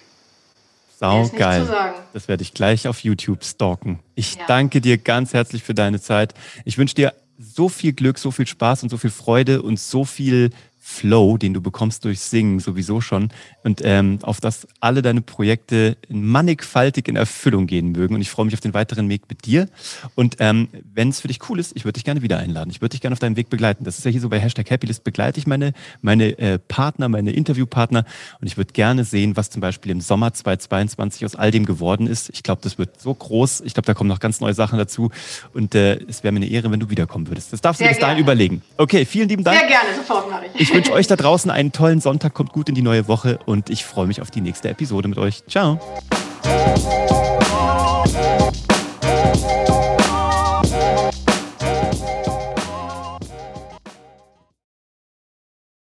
Sau 0.98 1.28
geil. 1.36 1.66
Das 2.12 2.28
werde 2.28 2.42
ich 2.42 2.54
gleich 2.54 2.86
auf 2.86 3.00
YouTube 3.00 3.44
stalken. 3.44 3.98
Ich 4.14 4.36
ja. 4.36 4.42
danke 4.46 4.80
dir 4.80 4.98
ganz 4.98 5.34
herzlich 5.34 5.64
für 5.64 5.74
deine 5.74 6.00
Zeit. 6.00 6.32
Ich 6.64 6.78
wünsche 6.78 6.94
dir 6.94 7.12
so 7.38 7.68
viel 7.68 7.92
Glück, 7.92 8.18
so 8.18 8.30
viel 8.30 8.46
Spaß 8.46 8.84
und 8.84 8.88
so 8.88 8.96
viel 8.96 9.10
Freude 9.10 9.62
und 9.62 9.80
so 9.80 10.04
viel 10.04 10.50
Flow, 10.84 11.36
den 11.36 11.54
du 11.54 11.60
bekommst 11.60 12.04
durch 12.04 12.20
Singen 12.20 12.58
sowieso 12.58 13.00
schon 13.00 13.28
und 13.62 13.82
ähm, 13.84 14.18
auf 14.22 14.40
das 14.40 14.66
alle 14.80 15.02
deine 15.02 15.20
Projekte 15.20 15.96
mannigfaltig 16.08 17.08
in 17.08 17.16
Erfüllung 17.16 17.66
gehen 17.66 17.92
mögen. 17.92 18.14
Und 18.14 18.20
ich 18.20 18.30
freue 18.30 18.46
mich 18.46 18.54
auf 18.54 18.60
den 18.60 18.74
weiteren 18.74 19.08
Weg 19.08 19.22
mit 19.28 19.44
dir. 19.44 19.68
Und 20.14 20.36
ähm, 20.38 20.68
wenn 20.94 21.10
es 21.10 21.20
für 21.20 21.28
dich 21.28 21.38
cool 21.48 21.58
ist, 21.60 21.76
ich 21.76 21.84
würde 21.84 21.94
dich 21.94 22.04
gerne 22.04 22.22
wieder 22.22 22.38
einladen. 22.38 22.70
Ich 22.70 22.80
würde 22.80 22.90
dich 22.90 23.00
gerne 23.00 23.12
auf 23.12 23.20
deinen 23.20 23.36
Weg 23.36 23.48
begleiten. 23.50 23.84
Das 23.84 23.98
ist 23.98 24.04
ja 24.04 24.10
hier 24.10 24.20
so 24.20 24.28
bei 24.28 24.40
Hashtag 24.40 24.70
Happylist 24.70 25.04
begleite 25.04 25.38
ich 25.38 25.46
meine, 25.46 25.72
meine 26.00 26.38
äh, 26.38 26.58
Partner, 26.58 27.08
meine 27.08 27.32
Interviewpartner 27.32 28.04
und 28.40 28.46
ich 28.46 28.56
würde 28.56 28.72
gerne 28.72 29.04
sehen, 29.04 29.36
was 29.36 29.50
zum 29.50 29.60
Beispiel 29.60 29.90
im 29.92 30.00
Sommer 30.00 30.32
2022 30.32 31.24
aus 31.24 31.34
all 31.36 31.50
dem 31.50 31.66
geworden 31.66 32.06
ist. 32.06 32.30
Ich 32.30 32.42
glaube, 32.42 32.60
das 32.62 32.78
wird 32.78 33.00
so 33.00 33.12
groß. 33.12 33.62
Ich 33.62 33.74
glaube, 33.74 33.86
da 33.86 33.94
kommen 33.94 34.08
noch 34.08 34.20
ganz 34.20 34.40
neue 34.40 34.54
Sachen 34.54 34.78
dazu 34.78 35.10
und 35.52 35.74
äh, 35.74 36.00
es 36.08 36.22
wäre 36.22 36.32
mir 36.32 36.38
eine 36.38 36.46
Ehre, 36.46 36.70
wenn 36.70 36.80
du 36.80 36.90
wiederkommen 36.90 37.28
würdest. 37.28 37.52
Das 37.52 37.60
darfst 37.60 37.78
Sehr 37.78 37.88
du 37.88 37.94
bis 37.94 38.00
dahin 38.00 38.18
überlegen. 38.18 38.62
Okay, 38.76 39.04
vielen 39.04 39.28
lieben 39.28 39.44
Dank. 39.44 39.58
Sehr 39.58 39.68
gerne, 39.68 39.88
sofort 39.96 40.30
mache 40.30 40.46
ich. 40.54 40.71
Ich 40.72 40.76
wünsche 40.78 40.92
euch 40.94 41.06
da 41.06 41.16
draußen 41.16 41.50
einen 41.50 41.70
tollen 41.70 42.00
Sonntag, 42.00 42.32
kommt 42.32 42.54
gut 42.54 42.70
in 42.70 42.74
die 42.74 42.80
neue 42.80 43.06
Woche 43.06 43.38
und 43.44 43.68
ich 43.68 43.84
freue 43.84 44.06
mich 44.06 44.22
auf 44.22 44.30
die 44.30 44.40
nächste 44.40 44.70
Episode 44.70 45.06
mit 45.06 45.18
euch. 45.18 45.46
Ciao. 45.46 45.78